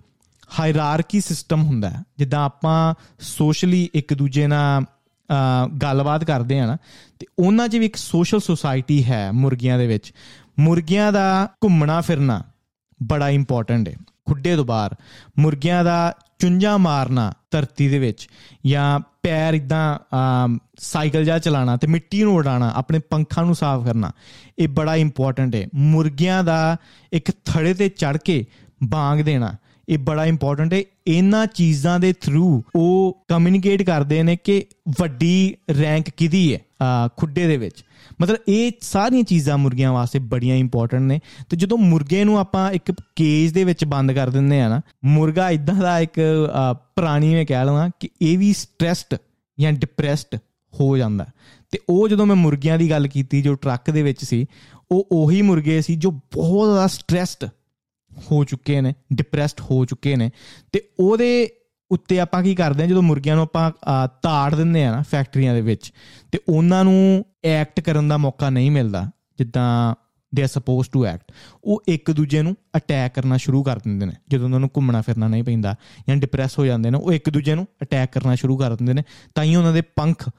[0.60, 4.86] ਹਾਇਰਾਰਕੀ ਸਿਸਟਮ ਹੁੰਦਾ ਜਿੱਦਾਂ ਆਪਾਂ ਸੋਸ਼ਲੀ ਇੱਕ ਦੂਜੇ ਨਾਲ
[5.84, 6.78] ਗੱਲਬਾਤ ਕਰਦੇ ਆ ਨਾ,
[7.20, 10.14] ਤੇ ਉਹਨਾਂ 'ਚ ਵੀ ਇੱਕ ਸੋਸ਼ਲ ਸੁਸਾਇਟੀ ਹੈ ਮੁਰਗੀਆਂ ਦੇ ਵਿੱਚ।
[10.60, 12.42] ਮੁਰਗੀਆਂ ਦਾ ਘੁੰਮਣਾ ਫਿਰਨਾ
[13.04, 13.96] ਬੜਾ ਇੰਪੋਰਟੈਂਟ ਹੈ।
[14.32, 14.96] ਖੁੱਡੇ ਤੋਂ ਬਾਹਰ,
[15.40, 18.28] ਮੁਰਗੀਆਂ ਦਾ ਚੁੰਝਾਂ ਮਾਰਨਾ ਧਰਤੀ ਦੇ ਵਿੱਚ
[18.68, 19.98] ਜਾਂ ਪੈਰ ਇਦਾਂ
[20.80, 24.12] ਸਾਈਕਲ ਜਾਂ ਚਲਾਣਾ ਤੇ ਮਿੱਟੀ ਨੂੰ ਉਡਾਣਾ ਆਪਣੇ ਪੰਖਾਂ ਨੂੰ ਸਾਫ਼ ਕਰਨਾ,
[24.60, 26.78] ਇਹ ਬੜਾ ਇੰਪੋਰਟੈਂਟ ਹੈ। ਮੁਰਗੀਆਂ ਦਾ
[27.14, 28.46] ਇੱਕ ਥੜੇ ਤੇ ਚੜ ਕੇ
[28.84, 29.54] ਬਾਗ ਦੇਣਾ,
[29.90, 34.64] ਇਹ ਬੜਾ ਇੰਪੋਰਟੈਂਟ ਹੈ। ਇਹਨਾਂ ਚੀਜ਼ਾਂ ਦੇ ਥਰੂ ਉਹ ਕਮਿਊਨੀਕੇਟ ਕਰਦੇ ਨੇ ਕਿ
[35.00, 36.60] ਵੱਡੀ ਰੈਂਕ ਕਿਹਦੀ ਹੈ
[37.18, 37.84] ਖੁੱਡੇ ਦੇ ਵਿੱਚ।
[38.22, 42.92] ਮਤਲਬ ਇਹ ਸਾਰੀਆਂ ਚੀਜ਼ਾਂ ਮੁਰਗੀਆਂ ਵਾਸਤੇ ਬੜੀਆਂ ਇੰਪੋਰਟੈਂਟ ਨੇ। ਤੇ ਜਦੋਂ ਮੁਰਗੇ ਨੂੰ ਆਪਾਂ ਇੱਕ
[43.16, 46.20] ਕੇਜ ਦੇ ਵਿੱਚ ਬੰਦ ਕਰ ਦਿੰਦੇ ਆ ਨਾ, ਮੁਰਗਾ ਇਦਾਂ ਦਾ ਇੱਕ
[46.96, 49.18] ਪ੍ਰਾਣੀ ਮੈਂ ਕਹਿ ਲਵਾਂ ਕਿ ਇਹ ਵੀ ਸਟ੍ਰੈਸਡ
[49.60, 50.38] ਜਾਂ ਡਿਪਰੈਸਡ
[50.80, 51.26] ਹੋ ਜਾਂਦਾ।
[51.72, 54.46] ਤੇ ਉਹ ਜਦੋਂ ਮੈਂ ਮੁਰਗੀਆਂ ਦੀ ਗੱਲ ਕੀਤੀ, ਜੋ ਟਰੱਕ ਦੇ ਵਿੱਚ ਸੀ,
[54.92, 57.50] ਉਹ ਉਹੀ ਮੁਰਗੇ ਸੀ ਜੋ ਬਹੁਤ ਜ਼ਿਆਦਾ ਸਟ੍ਰੈਸਡ
[58.32, 60.30] ਹੋ ਚੁੱਕੇ ਨੇ ਡਿਪਰੈਸਡ ਹੋ ਚੁੱਕੇ ਨੇ।
[60.72, 61.50] ਤੇ ਉਹਦੇ
[61.92, 63.72] ਉੱਤੇ ਆਪਾਂ ਕੀ ਕਰਦੇ ਆ ਜਦੋਂ ਮੁਰਗੀਆਂ ਨੂੰ ਆਪਾਂ
[64.24, 65.92] ਤਾੜ ਦਿੰਦੇ ਆ ਨਾ ਫੈਕਟਰੀਆਂ ਦੇ ਵਿੱਚ,
[66.32, 69.96] ਤੇ ਉਹਨਾਂ ਨੂੰ ਐਕਟ ਕਰਨ ਦਾ ਮੌਕਾ ਨਹੀਂ ਮਿਲਦਾ, ਜਿੱਦਾਂ
[70.34, 71.32] they are suppose to act
[71.64, 75.28] ਉਹ ਇੱਕ ਦੂਜੇ ਨੂੰ ਅਟੈਕ ਕਰਨਾ ਸ਼ੁਰੂ ਕਰ ਦਿੰਦੇ ਨੇ, ਜਦੋਂ ਉਹਨਾਂ ਨੂੰ ਘੁੰਮਣਾ ਫਿਰਨਾ
[75.28, 75.76] ਨਹੀਂ ਪੈਂਦਾ,
[76.08, 79.04] ਜਾਂ ਡਿਪਰੈਸ ਹੋ ਜਾਂਦੇ ਨੇ, ਉਹ ਇੱਕ ਦੂਜੇ ਨੂੰ ਅਟੈਕ ਕਰਨਾ ਸ਼ੁਰੂ ਕਰ ਦਿੰਦੇ ਨੇ,
[79.36, 80.30] ਤਾਂ ਹੀ ਉਹਨਾਂ ਦੇ ਪੰਖ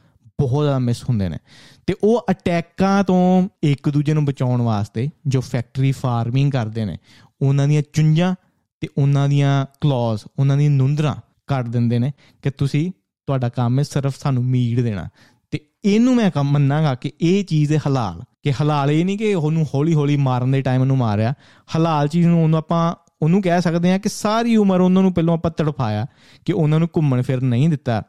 [0.40, 1.38] ਬਹੁਤ ਜ਼ਿਆਦਾ ਮਿਸ ਹੁੰਦੇ ਨੇ।
[1.86, 6.96] ਤੇ ਉਹ ਅਟੈਕਾਂ ਤੋਂ ਇੱਕ ਦੂਜੇ ਨੂੰ ਬਚਾਉਣ ਵਾਸਤੇ ਜੋ ਫੈਕਟਰੀ ਫਾਰਮਿੰਗ ਕਰਦੇ ਨੇ,
[7.42, 8.34] ਉਹਨਾਂ ਦੀਆਂ ਚੁੰਝਾਂ
[8.82, 11.14] ਤੇ ਉਹਨਾਂ ਦੀਆਂ ਕਲੌਜ਼ ਉਹਨਾਂ ਦੀਆਂ ਨੁੰਦਰਾਂ
[11.52, 12.12] ਕੱਟ ਦਿੰਦੇ ਨੇ
[12.42, 12.92] ਕਿ ਤੁਸੀਂ
[13.26, 15.08] ਤੁਹਾਡਾ ਕੰਮ ਹੈ ਸਿਰਫ ਸਾਨੂੰ ਮੀਟ ਦੇਣਾ।
[15.50, 19.34] ਤੇ ਇਹਨੂੰ ਮੈਂ ਕੰਮ ਮੰਨਾਂਗਾ ਕਿ ਇਹ ਚੀਜ਼ ਹੈ ਹਲਾਲ। ਕਿ ਹਲਾਲ ਇਹ ਨਹੀਂ ਕਿ
[19.34, 21.34] ਉਹਨੂੰ ਹੌਲੀ ਹੌਲੀ ਮਾਰਨ ਦੇ ਟਾਈਮ ਉਹਨੂੰ ਮਾਰਿਆ।
[21.76, 25.34] ਹਲਾਲ ਚੀਜ਼ ਨੂੰ ਉਹਨੂੰ ਆਪਾਂ, ਉਹਨੂੰ ਕਹਿ ਸਕਦੇ ਹਾਂ ਕਿ ਸਾਰੀ ਉਮਰ ਉਹਨਾਂ ਨੂੰ ਪਹਿਲਾਂ
[25.34, 26.06] ਆਪਾਂ ਤੜਫਾਇਆ
[26.44, 28.02] ਕਿ ਉਹਨਾਂ ਨੂੰ ਘੁੰਮਣ ਫਿਰਨ ਨਹੀਂ ਦਿੱਤਾ।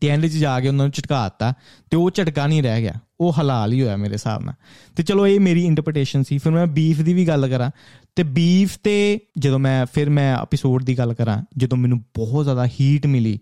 [0.00, 1.54] ਤੇ ਐਂਡ 'ਚ ਜਾ ਕੇ ਉਹਨਾਂ ਨੂੰ ਝਟਕਾ ਦਿੱਤਾ
[1.90, 4.54] ਤੇ ਉਹ ਝਟਕਾ ਨਹੀਂ ਰਹਿ ਗਿਆ। ਉਹ ਹਲਾਲ ਹੀ ਹੋਇਆ ਮੇਰੇ ਹਿਸਾਬ ਨਾਲ।
[4.96, 7.70] ਤੇ ਚਲੋ ਇਹ ਮੇਰੀ ਇੰਟਰਪ੍ਰੀਟੇਸ਼ਨ ਸੀ। ਫਿਰ ਮੈਂ ਬੀਫ ਦੀ ਵੀ ਗੱਲ ਕਰਾਂ।
[8.16, 12.66] ਤੇ ਬੀਫ ਤੇ ਜਦੋਂ ਮੈਂ, ਫਿਰ ਮੈਂ ਐਪੀਸੋਡ ਦੀ ਗੱਲ ਕਰਾਂ, ਜਦੋਂ ਮੈਨੂੰ ਬਹੁਤ ਜ਼ਿਆਦਾ
[12.66, 13.38] ਹੀਟ ਮਿਲੀ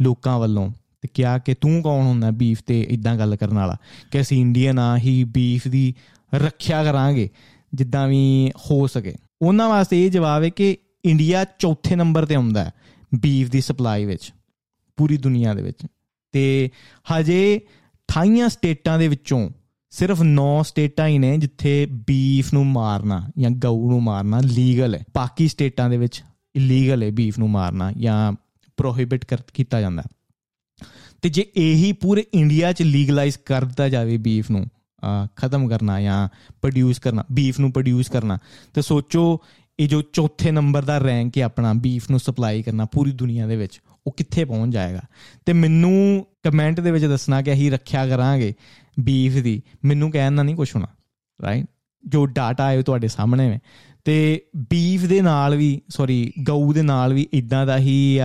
[0.00, 3.76] ਲੋਕਾਂ ਵੱਲੋਂ, ਤੇ ਕਿਹਾ ਕਿ ਤੂੰ ਕੌਣ ਹੁੰਦਾ ਬੀਫ ਤੇ ਇਦਾਂ ਗੱਲ ਕਰਨ ਵਾਲਾ?
[4.12, 5.94] ਕਿ ਅਸੀਂ ਇੰਡੀਅਨ ਆ ਹੀ ਬੀਫ ਦੀ
[6.34, 7.30] ਰੱਖਿਆ ਕਰਾਂਗੇ,
[7.74, 12.64] ਜਿੱਦਾਂ ਵੀ ਹੋ ਸਕੇ। ਉਹਨਾਂ ਵਾਸਤੇ ਇਹ ਜਵਾਬ ਹੈ ਕਿ ਇੰਡੀਆ ਚੌਥੇ ਨੰਬਰ ਤੇ ਆਉਂਦਾ
[12.64, 12.72] ਹੈ
[13.14, 14.32] ਬੀਫ ਦੀ ਸਪਲਾਈ ਵਿੱਚ,
[14.96, 15.86] ਪੂਰੀ ਦੁਨੀਆ ਦੇ ਵਿੱਚ।
[16.32, 16.70] ਤੇ
[17.12, 17.60] ਹਜੇ
[18.08, 19.50] 28 ਸਟੇਟਾਂ ਦੇ ਵਿੱਚੋਂ
[19.92, 25.02] ਸਿਰਫ 9 ਸਟੇਟਾਂ ਹੀ ਨੇ ਜਿੱਥੇ ਬੀਫ ਨੂੰ ਮਾਰਨਾ ਜਾਂ ਗਊ ਨੂੰ ਮਾਰਨਾ ਲੀਗਲ ਹੈ।
[25.14, 26.22] ਬਾਕੀ ਸਟੇਟਾਂ ਦੇ ਵਿੱਚ
[26.54, 28.32] ਇਲੀਗਲ ਹੈ ਬੀਫ ਨੂੰ ਮਾਰਨਾ ਜਾਂ
[28.78, 29.24] ਪ੍ਰੋਹਿਬਿਟ
[29.54, 30.02] ਕੀਤਾ ਜਾਂਦਾ
[31.22, 34.66] ਤੇ ਜੇ ਇਹੀ ਪੂਰੇ ਇੰਡੀਆ 'ਚ ਲੀਗਲਾਈਜ਼ ਕਰ ਦਿੱਤਾ ਜਾਵੇ ਬੀਫ ਨੂੰ
[35.36, 36.28] ਖਤਮ ਕਰਨਾ ਜਾਂ
[36.62, 38.38] ਪ੍ਰੋਡਿਊਸ ਕਰਨਾ ਬੀਫ ਨੂੰ ਪ੍ਰੋਡਿਊਸ ਕਰਨਾ,
[38.74, 39.40] ਤੇ ਸੋਚੋ
[39.78, 43.56] ਇਹ ਜੋ ਚੌਥੇ ਨੰਬਰ ਦਾ ਰੈਂਕ ਹੈ ਆਪਣਾ ਬੀਫ ਨੂੰ ਸਪਲਾਈ ਕਰਨਾ ਪੂਰੀ ਦੁਨੀਆ ਦੇ
[43.56, 45.00] ਵਿੱਚ ਉਹ ਕਿੱਥੇ ਪਹੁੰਚ ਜਾਏਗਾ?
[45.46, 48.54] ਤੇ ਮੈਨੂੰ ਕਮੈਂਟ ਦੇ ਵਿੱਚ ਦੱਸਣਾ ਕਿ ਅਸੀਂ ਰੱਖਿਆ ਕਰਾਂਗੇ
[49.00, 50.86] ਬੀਫ ਦੀ। ਮੈਨੂੰ ਕਹਿਣ ਦਾ ਨਹੀਂ ਕੁਝ ਹੋਣਾ
[51.42, 51.66] ਰਾਈਟ
[52.06, 53.58] ਜੋ ਡਾਟਾ ਹੈ ਤੁਹਾਡੇ ਸਾਹਮਣੇ ਹੈ
[54.04, 58.20] ਤੇ ਬੀਫ ਦੇ ਨਾਲ ਵੀ ਸੌਰੀ ਗਊ ਦੇ ਨਾਲ ਵੀ ਇਦਾਂ ਦਾ ਹੀ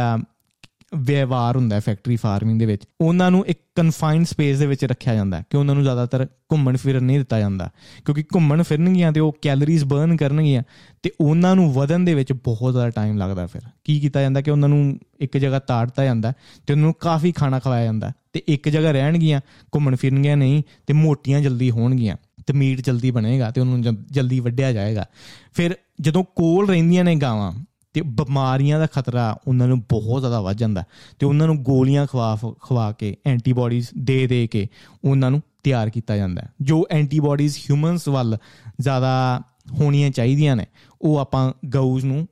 [0.96, 5.16] ਵਿਵਹਾਰ ਹੁੰਦਾ ਹੈ ਫੈਕਟਰੀ ਫਾਰਮਿੰਗ ਦੇ ਵਿੱਚ। ਉਹਨਾਂ ਨੂੰ ਇੱਕ ਕਨਫਾਈਨਡ ਸਪੇਸ ਦੇ ਵਿੱਚ ਰੱਖਿਆ
[5.16, 7.70] ਜਾਂਦਾ ਹੈ, ਕਿ ਉਹਨਾਂ ਨੂੰ ਜ਼ਿਆਦਾਤਰ ਘੁੰਮਣ ਫਿਰਨ ਨਹੀਂ ਦਿੱਤਾ ਜਾਂਦਾ।
[8.06, 10.64] ਕਿਉਂਕਿ ਘੁੰਮਣ ਫਿਰਨਗੀਆਂ ਤੇ ਉਹ ਕੈਲਰੀਜ਼ ਬਰਨ ਕਰਨਗੀਆਂ,
[11.04, 14.52] ਤੇ ਉਹਨਾਂ ਨੂੰ ਵਧਣ ਦੇ ਵਿੱਚ ਬਹੁਤ ਜ਼ਿਆਦਾ ਟਾਈਮ ਲੱਗਦਾ ਫਿਰ। ਕੀ ਕੀਤਾ ਜਾਂਦਾ ਕਿ
[14.52, 16.34] ਉਹਨਾਂ ਨੂੰ ਇੱਕ ਜਗ੍ਹਾ ਤਾੜਤਾ ਜਾਂਦਾ
[16.68, 19.42] ਤੇ ਉਹਨਾਂ ਨੂੰ ਕਾਫੀ ਖਾਣਾ ਖਵਾਇਆ ਜਾਂਦਾ ਤੇ ਇੱਕ ਜਗ੍ਹਾ ਰਹਿਣਗੀਆਂ,
[19.76, 24.72] ਘੁੰਮਣ ਫਿਰਨਗੀਆਂ ਨਹੀਂ, ਤੇ ਮੋਟੀਆਂ ਜਲਦੀ ਹੋਣਗੀਆਂ, ਤੇ ਮੀਟ ਜਲਦੀ ਬਣੇਗਾ, ਤੇ ਉਹਨੂੰ ਜਲਦੀ ਵੱਢਿਆ
[24.72, 25.06] ਜਾਏਗਾ।
[25.54, 27.52] ਫਿਰ ਜਦੋਂ ਕੋਲ ਰਹਿੰਦੀਆਂ ਨੇ ਗਾਵਾਂ
[27.94, 30.84] ਤੇ ਬਿਮਾਰੀਆਂ ਦਾ ਖਤਰਾ ਉਹਨਾਂ ਨੂੰ ਬਹੁਤ ਜ਼ਿਆਦਾ ਵੱਧ ਜਾਂਦਾ
[31.20, 34.68] ਤੇ ਉਹਨਾਂ ਨੂੰ ਗੋਲੀਆਂ ਖਵਾ ਖਵਾ ਕੇ ਐਂਟੀਬਾਡੀਜ਼ ਦੇ ਦੇ ਕੇ
[35.06, 38.38] ਉਹਨਾਂ ਨੂੰ ਤਿਆਰ ਕੀਤਾ ਜਾਂਦਾ ਜੋ ਐਂਟੀਬਾਡੀਜ਼ ਹਿਊਮਨਸ ਵੱਲ
[38.80, 40.66] ਜ਼ਿਆਦਾ ਹੋਣੀਆਂ ਚਾਹੀਦੀਆਂ ਨੇ,
[41.02, 42.28] ਉਹ ਆਪਾਂ ਗਊਜ਼ ਨੂੰ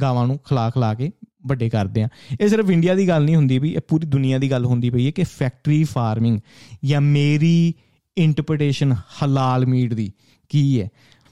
[0.00, 1.10] ਗਾਵਾਂ ਨੂੰ ਖਲਾ ਖਲਾ ਕੇ
[1.46, 2.08] ਵੱਡੇ ਕਰਦੇ ਆ
[2.40, 5.06] ਇਹ ਸਿਰਫ ਇੰਡੀਆ ਦੀ ਗੱਲ ਨਹੀਂ ਹੁੰਦੀ ਵੀ ਇਹ ਪੂਰੀ ਦੁਨੀਆ ਦੀ ਗੱਲ ਹੁੰਦੀ ਪਈ
[5.06, 6.38] ਹੈ ਕਿ ਫੈਕਟਰੀ ਫਾਰਮਿੰਗ
[6.84, 7.74] ਜਾਂ ਮੇਰੀ
[8.16, 10.10] ਇੰਟਰਪ੍ਰੀਟੇਸ਼ਨ ਹਲਾਲ ਮੀਟ ਦੀ
[10.50, 10.88] ਕੀ ਹੈ।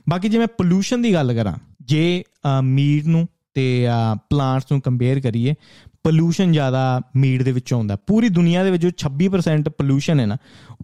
[0.06, 2.24] ਬਾਕੀ ਜੇ ਮੈਂ ਪੋਲੂਸ਼ਨ ਦੀ ਗੱਲ ਕਰਾਂ, ਜੇ
[2.64, 3.86] ਮੀਟ ਨੂੰ ਤੇ
[4.30, 5.54] ਪਲਾਂਟਸ ਨੂੰ ਕੰਪੇਅਰ ਕਰੀਏ
[6.04, 10.36] ਪੋਲੂਸ਼ਨ ਜ਼ਿਆਦਾ ਮੀਟ ਦੇ ਵਿੱਚੋਂ ਆਉਂਦਾ ਪੂਰੀ ਦੁਨੀਆ ਦੇ ਵਿੱਚ ਜੋ 26% ਪੋਲੂਸ਼ਨ ਹੈ ਨਾ,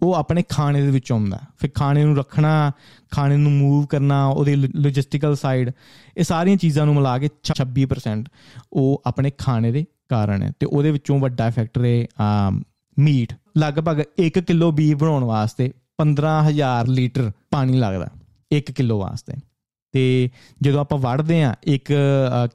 [0.03, 2.71] ਉਹ ਆਪਣੇ ਖਾਣੇ ਦੇ ਵਿੱਚੋਂ ਆਉਂਦਾ ਫਿਰ ਖਾਣੇ ਨੂੰ ਰੱਖਣਾ,
[3.11, 5.71] ਖਾਣੇ ਨੂੰ ਮੂਵ ਕਰਨਾ, ਉਹਦੇ ਲੌਜਿਸਟਿਕਲ ਸਾਈਡ
[6.17, 8.29] ਇਹ ਸਾਰੀਆਂ ਚੀਜ਼ਾਂ ਨੂੰ ਮਿਲਾ ਕੇ 26%
[8.73, 12.05] ਉਹ ਆਪਣੇ ਖਾਣੇ ਦੇ ਕਾਰਨ ਹੈ। ਤੇ ਉਹਦੇ ਵਿੱਚੋਂ ਵੱਡਾ ਫੈਕਟਰ ਹੈ
[12.99, 18.07] ਮੀਟ ਲਗਭਗ 1 ਕਿਲੋ ਬੀਫ ਬਣਾਉਣ ਵਾਸਤੇ 15000 ਲੀਟਰ ਪਾਣੀ ਲੱਗਦਾ
[18.51, 19.33] 1 ਕਿਲੋ ਵਾਸਤੇ।
[19.95, 20.29] ਤੇ
[20.61, 21.91] ਜਦੋਂ ਆਪਾਂ ਵੜਦੇ ਆ ਇੱਕ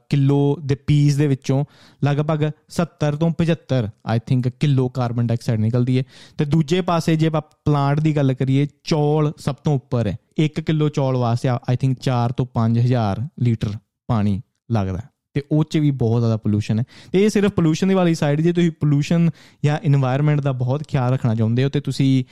[0.09, 1.65] ਕਿਲੋ ਦੇ ਪੀਸ ਦੇ ਵਿੱਚੋਂ
[2.05, 6.03] ਲਗਭਗ 70 ਤੋਂ 75 I think kilo carbon dioxide ਨਿਕਲਦੀ ਹੈ।
[6.37, 10.61] ਤੇ ਦੂਜੇ ਪਾਸੇ ਜੇ ਆਪਾਂ ਪਲਾਂਟ ਦੀ ਗੱਲ ਕਰੀਏ, ਚੌਲ ਸਭ ਤੋਂ ਉੱਪਰ ਹੈ। 1
[10.61, 13.69] ਕਿਲੋ ਚੌਲ ਵਾਸਤੇ ਆਈ ਥਿੰਕ 4 ਤੋਂ 5000 ਲੀਟਰ
[14.07, 15.01] ਪਾਣੀ ਲੱਗਦਾ।
[15.33, 18.41] ਤੇ ਉਹ ਚ ਵੀ ਬਹੁਤ ਜ਼ਿਆਦਾ ਪੋਲੂਸ਼ਨ ਹੈ। ਤੇ ਇਹ ਸਿਰਫ ਪੋਲੂਸ਼ਨ ਦੀ ਵਾਲੀ ਸਾਈਡ
[18.41, 19.29] ਜੇ ਤੁਸੀਂ ਪੋਲੂਸ਼ਨ
[19.65, 22.23] ਜਾਂ এনवायरमेंट ਦਾ ਬਹੁਤ ਖਿਆਲ ਰੱਖਣਾ ਚਾਹੁੰਦੇ ਹੋ, ਤੇ ਤੁਸੀਂ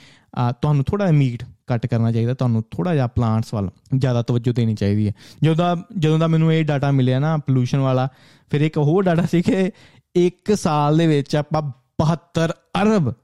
[0.50, 5.08] ਤੁਹਾਨੂੰ ਥੋੜਾ ਮੀਟ ਕੱਟ ਕਰਨਾ ਚਾਹੀਦਾ, ਤੁਹਾਨੂੰ ਥੋੜਾ ਜਿਹਾ ਪਲਾਂਟਸ ਵੱਲ ਜ਼ਿਆਦਾ ਤਵੱਜੋ ਦੇਣੀ ਚਾਹੀਦੀ
[5.08, 8.08] ਹੈ। ਜਦੋਂ ਦਾ ਜਦੋਂ ਦਾ ਮੈਨੂੰ ਇਹ ਡਾਟਾ ਮਿਲਿਆ ਨਾ ਪੋਲੂਸ਼ਨ ਵਾਲਾ,
[8.50, 9.70] ਫਿਰ ਇੱਕ ਹੋਰ ਡਾਟਾ ਸੀ ਕਿ
[10.16, 11.62] ਇੱਕ ਸਾਲ ਦੇ ਵਿੱਚ ਆਪਾਂ
[12.00, 12.52] 72
[12.82, 13.14] ਅਰਬ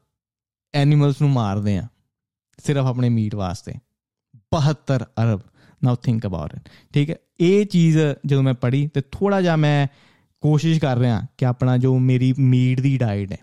[0.74, 1.88] ਐਨੀਮਲਸ ਨੂੰ ਮਾਰਦੇ ਆ
[2.64, 3.72] ਸਿਰਫ ਆਪਣੇ ਮੀਟ ਵਾਸਤੇ।
[4.36, 5.40] 72 ਅਰਬ।
[5.84, 7.16] ਨਾਓ ਥਿੰਕ ਅਬਾਊਟ ਇਟ ਠੀਕ ਹੈ?
[7.40, 9.86] ਇਹ ਚੀਜ਼ ਜਦੋਂ ਮੈਂ ਪੜ੍ਹੀ ਤੇ ਥੋੜਾ ਜਿਹਾ ਮੈਂ
[10.40, 13.38] ਕੋਸ਼ਿਸ਼ ਕਰ ਰਿਹਾ ਕਿ ਆਪਣਾ ਜੋ ਮੇਰੀ ਮੀਟ ਦੀ ਡਾਈਟ ਹੈ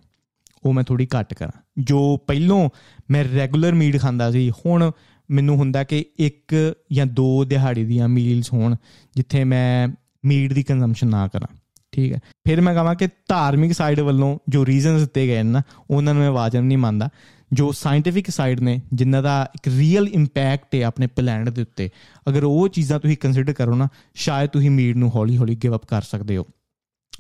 [0.65, 2.69] ਉਹ ਮੈਂ ਥੋੜੀ ਘੱਟ ਕਰਾਂ। ਜੋ ਪਹਿਲੋਂ
[3.11, 4.91] ਮੈਂ ਰੈਗੂਲਰ ਮੀਟ ਖਾਂਦਾ ਸੀ, ਹੁਣ
[5.31, 8.75] ਮੈਨੂੰ ਹੁੰਦਾ ਕਿ ਇੱਕ ਜਾਂ ਦੋ ਦਿਹਾੜੀ ਦੀਆਂ ਮੀਲਸ ਹੋਣ,
[9.15, 9.87] ਜਿੱਥੇ ਮੈਂ
[10.25, 11.57] ਮੀਟ ਦੀ ਕੰਜ਼ੰਪਸ਼ਨ ਨਾ ਕਰਾਂ।
[11.91, 16.13] ਠੀਕ ਹੈ। ਫਿਰ ਮੈਂ ਕਹਾਂ ਕਿ ਧਾਰਮਿਕ ਸਾਈਡ ਵੱਲੋਂ ਜੋ ਰੀਜ਼ਨਸ ਦਿੱਤੇ ਗਏ ਨਾ ਉਹਨਾਂ
[16.13, 17.09] ਨੂੰ ਮੈਂ ਵਾਜਬ ਨਹੀਂ ਮੰਨਦਾ।
[17.53, 21.89] ਜੋ ਸਾਇੰਟਿਫਿਕ ਸਾਈਡ ਨੇ, ਜਿਨ੍ਹਾਂ ਦਾ ਇੱਕ ਰੀਅਲ ਇੰਪੈਕਟ ਹੈ ਆਪਣੇ ਪਲੈਨਟ ਦੇ ਉੱਤੇ,
[22.29, 26.01] ਅਗਰ ਉਹ ਚੀਜ਼ਾਂ ਤੁਸੀਂ ਕੰਸੀਡਰ ਕਰੋ ਨਾ, ਸ਼ਾਇਦ ਤੁਸੀਂ ਮੀਟ ਨੂੰ ਹੌਲੀ-ਹੌਲੀ ਗਿਵ ਅਪ ਕਰ
[26.01, 26.45] ਸਕਦੇ ਹੋ।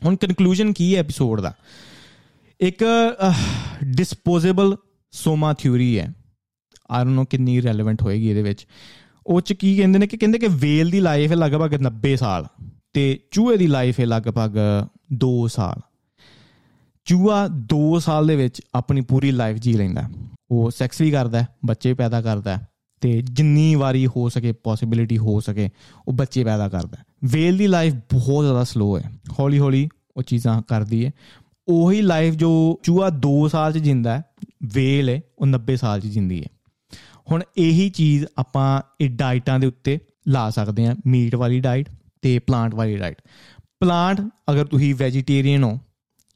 [0.05, 1.55] ਹੁਣ ਕਨਕਲੂਜਨ ਕੀ ਹੈ ਐਪੀਸੋਡ ਦਾ?
[2.63, 2.83] ਇੱਕ
[3.83, 4.75] ਡਿਸਪੋਜ਼ੇਬਲ
[5.11, 6.13] ਸੋਮਾ ਥਿਊਰੀ ਹੈ।
[6.91, 8.65] ਆਈ ਡੋਨਟ ਨੋ ਕਿੰਨੀ ਰੈਲੇਵੈਂਟ ਹੋਏਗੀ ਇਹਦੇ ਵਿੱਚ।
[9.27, 12.45] ਉਹ ਚ ਕੀ ਕਹਿੰਦੇ ਨੇ ਕਿ ਕਹਿੰਦੇ ਕਿ ਵੇਲ ਦੀ ਲਾਈਫ ਹੈ ਲਗਭਗ 90 ਸਾਲ
[12.93, 14.57] ਤੇ ਚੂਹੇ ਦੀ ਲਾਈਫ ਹੈ ਲਗਭਗ
[15.15, 15.81] 2 ਸਾਲ।
[17.05, 20.09] ਚੂਹਾ 2 ਸਾਲ ਦੇ ਵਿੱਚ ਆਪਣੀ ਪੂਰੀ ਲਾਈਫ ਜੀ ਲੈਂਦਾ
[20.51, 22.59] ਉਹ ਸੈਕਸ ਵੀ ਕਰਦਾ ਬੱਚੇ ਪੈਦਾ ਕਰਦਾ
[23.01, 25.69] ਤੇ ਜਿੰਨੀ ਵਾਰੀ ਹੋ ਸਕੇ ਪੋਸਿਬਿਲਿਟੀ ਹੋ ਸਕੇ,
[26.07, 30.61] ਉਹ ਬੱਚੇ ਪੈਦਾ ਕਰਦਾ ਵੇਲ ਦੀ ਲਾਈਫ ਬਹੁਤ ਜ਼ਿਆਦਾ ਸਲੋ ਹੈ। ਹੌਲੀ ਹੌਲੀ ਉਹ ਚੀਜ਼ਾਂ
[30.61, 31.11] ਕਰਦੀ ਹੈ।
[31.67, 32.49] ਉਹੀ ਲਾਈਫ ਜੋ
[32.83, 34.21] ਚੂਹਾ 2 ਸਾਲ ਚ ਜਿੰਦਾ
[34.73, 36.47] ਵੇਲ ਹੈ, ਉਹ 90 ਸਾਲ 'ਚ ਜਿੰਦੀ ਹੈ।
[37.31, 41.89] ਹੁਣ ਇਹੀ ਚੀਜ਼ ਆਪਾਂ ਇਹ ਡਾਈਟਾਂ ਦੇ ਉੱਤੇ ਲਾ ਸਕਦੇ ਆ ਮੀਟ ਵਾਲੀ ਡਾਈਟ
[42.21, 43.21] ਤੇ ਪਲਾਂਟ ਵਾਲੀ ਡਾਈਟ
[43.79, 44.21] ਪਲਾਂਟ
[44.51, 45.79] ਅਗਰ ਤੁਸੀਂ ਵੈਜੀਟੇਰੀਅਨ ਹੋ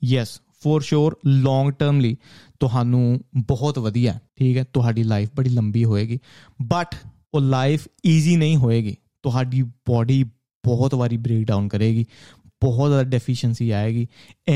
[0.04, 2.16] yes for sure long term ਲਈ
[2.60, 6.20] ਤੁਹਾਨੂੰ ਬਹੁਤ ਵਧੀਆ ਠੀਕ ਹੈ, ਤੁਹਾਡੀ ਲਾਈਫ ਬੜੀ ਲੰਬੀ ਹੋਏਗੀ
[6.62, 6.96] ਬਟ
[7.34, 10.24] ਉਹ ਲਾਈਫ ਈਜ਼ੀ ਨਹੀਂ ਹੋਏਗੀ, ਤੁਹਾਡੀ ਬਾਡੀ
[10.64, 12.06] ਬਹੁਤ ਵਾਰੀ ਬ੍ਰੇਕ ਡਾਊਨ ਕਰੇਗੀ
[12.62, 14.08] ਬਹੁਤ ਜ਼ਿਆਦਾ ਡੈਫੀਸ਼ੀਐਂਸੀ ਆਏਗੀ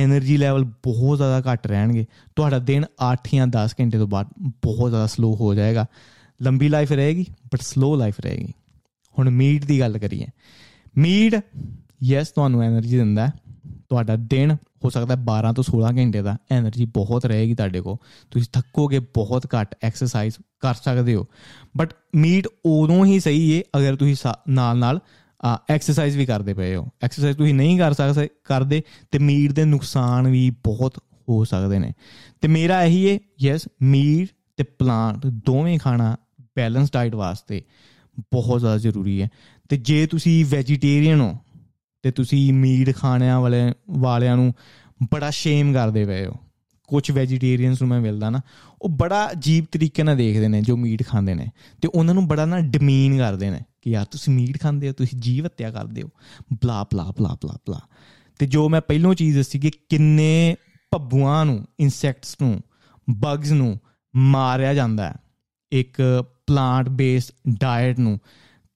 [0.03, 4.89] એનર્ਜੀ ਲੈਵਲ ਬਹੁਤ ਜ਼ਿਆਦਾ ਘਟ ਰਹਿਣਗੇ, ਤੁਹਾਡਾ ਦਿਨ 8 ਜਾਂ 10 ਘੰਟੇ ਤੋਂ ਬਾਅਦ ਬਹੁਤ
[4.89, 5.85] ਜ਼ਿਆਦਾ ਸਲੋ ਹੋ ਜਾਏਗਾ।
[6.41, 8.53] ਲੰਬੀ ਲਾਈਫ ਰਹੇਗੀ ਬਟ ਸਲੋ ਲਾਈਫ ਰਹੇਗੀ।
[9.19, 10.27] ਹੁਣ ਮੀਟ ਦੀ ਗੱਲ ਕਰੀਏ।
[10.97, 11.35] ਮੀਟ
[12.03, 13.33] ਯੈਸ ਤੁਹਾਨੂੰ એનર્ਜੀ ਦਿੰਦਾ ਹੈ।
[13.89, 17.97] ਤੁਹਾਡਾ ਦਿਨ ਹੋ ਸਕਦਾ 12 ਤੋਂ 16 ਘੰਟੇ ਦਾ। એનર્ਜੀ ਬਹੁਤ ਰਹੇਗੀ ਤੁਹਾਡੇ ਕੋ
[18.31, 21.27] ਤੁਸੀਂ ਥੱਕੋਗੇ, ਬਹੁਤ ਘੱਟ ਐਕਸਰਸਾਈਜ਼ ਕਰ ਸਕਦੇ ਹੋ।
[21.77, 24.15] ਬਟ ਮੀਟ ਉਦੋਂ ਹੀ ਸਹੀ ਏ, ਅਗਰ ਤੁਸੀਂ
[24.49, 24.99] ਨਾਲ ਨਾਲ
[25.69, 30.27] ਐਕਸਰਸਾਈਜ਼ ਵੀ ਕਰਦੇ ਪਏ ਹੋ। ਐਕਸਰਸਾਈਜ਼ ਤੁਸੀਂ ਨਹੀਂ ਕਰ ਸਕਦੇ ਕਰਦੇ, ਤੇ ਮੀਟ ਦੇ ਨੁਕਸਾਨ
[30.27, 30.97] ਵੀ ਬਹੁਤ
[31.29, 31.93] ਹੋ ਸਕਦੇ ਨੇ।
[32.41, 34.27] ਤੇ ਮੇਰਾ ਇਹੀ ਹੈ ਯੈਸ ਮੀਟ
[34.57, 36.17] ਤੇ ਪਲਾਂਟ ਦੋਵੇਂ ਖਾਣਾ
[36.55, 37.63] ਬੈਲੈਂਸ ਡਾਈਟ ਵਾਸਤੇ
[38.19, 39.29] ਬਹੁਤ ਜ਼ਿਆਦਾ ਜ਼ਰੂਰੀ ਹੈ
[39.69, 41.37] ਤੇ ਜੇ ਤੁਸੀਂ ਵੈਜੀਟੇਰੀਅਨ ਹੋ,
[42.03, 44.53] ਤੇ ਤੁਸੀਂ ਮੀਟ ਖਾਣਿਆਂ ਵਾਲੇ, ਵਾਲਿਆਂ ਨੂੰ
[45.03, 46.33] ਬੜਾ ਸ਼ੇਮ ਕਰਦੇ ਪਏ ਹੋ।
[46.87, 48.41] ਕੁਝ ਵੈਜੀਟੇਰੀਅਨਸ ਨੂੰ ਮੈਂ ਮਿਲਦਾ ਨਾ,
[48.81, 51.47] ਉਹ ਬੜਾ ਅਜੀਬ ਤਰੀਕੇ ਨਾਲ ਦੇਖਦੇ ਨੇ ਜੋ ਮੀਟ ਖਾਂਦੇ ਨੇ।
[51.81, 55.19] ਤੇ ਉਹਨਾਂ ਨੂੰ ਬੜਾ ਨਾ ਡਿਮੀਨ ਕਰਦੇ ਨੇ। ਕਿ ਯਾਰ ਤੁਸੀਂ ਮੀਟ ਖਾਂਦੇ ਹੋ, ਤੁਸੀਂ
[55.19, 56.09] ਜੀਵ ਹੱਤਿਆ ਕਰਦੇ ਹੋ।
[56.53, 57.79] ਬਲਾ ਬਲਾ ਬਲਾ ਬਲਾ ਬਲਾ।
[58.39, 60.55] ਤੇ ਜੋ ਮੈਂ ਪਹਿਲੋਂ ਚੀਜ਼ ਦੱਸੀ ਕਿ ਕਿੰਨੇ
[60.91, 62.61] ਭੱਬੂਆਂ ਨੂੰ ਇਨਸੈਕਟਸ ਨੂੰ
[63.09, 63.79] ਬਗਸ ਨੂੰ
[64.15, 65.13] ਮਾਰਿਆ ਜਾਂਦਾ ਹੈ।
[65.71, 68.19] ਇੱਕ ਪਲਾਂਟ ਬੇਸਡ ਡਾਈਟ ਨੂੰ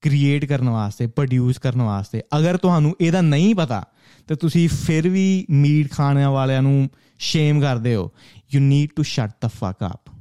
[0.01, 3.85] ਕ੍ਰੀਏਟ ਕਰਨ ਵਾਸਤੇ ਪ੍ਰੋਡਿਊਸ ਕਰਨ ਵਾਸਤੇ। ਅਗਰ ਤੁਹਾਨੂੰ ਇਹਦਾ ਨਹੀਂ ਪਤਾ,
[4.27, 6.89] ਤੇ ਤੁਸੀਂ ਫਿਰ ਵੀ ਮੀਟ ਖਾਣ ਵਾਲਿਆਂ ਨੂੰ
[7.19, 8.11] ਸ਼ੇਮ ਕਰਦੇ ਹੋ।
[8.53, 10.11] You need to shut the fuck up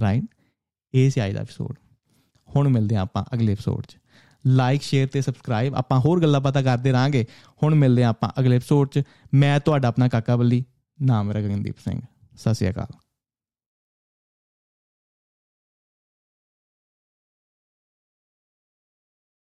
[0.00, 0.24] right
[0.94, 1.76] ਇਹ ਸੀ ਅੱਜ ਦਾ ਐਪੀਸੋਡ
[2.56, 3.96] ਹੁਣ ਮਿਲਦੇ ਆਪਾਂ ਅਗਲੇ ਐਪੀਸੋਡ 'ਚ।
[4.46, 7.26] ਲਾਈਕ ਸ਼ੇਅਰ ਤੇ ਸਬਸਕ੍ਰਾਈਬ ਆਪਾਂ ਹੋਰ ਗੱਲਾਂ ਪਤਾ ਕਰਦੇ ਰਾਂਗੇ
[7.62, 9.02] ਹੁਣ ਮਿਲਦੇ ਆਪਾਂ ਅਗਲੇ ਐਪੀਸੋਡ 'ਚ।
[9.34, 10.64] ਮੈਂ ਤੁਹਾਡਾ ਆਪਣਾ ਕਾਕਾ ਬੱਲੀ,
[11.02, 12.00] ਨਾਮ ਮੇਰਾ ਗਗਨਦੀਪ ਸਿੰਘ।
[12.36, 13.05] ਸਤਿ ਸ਼੍ਰੀ ਅਕਾਲ।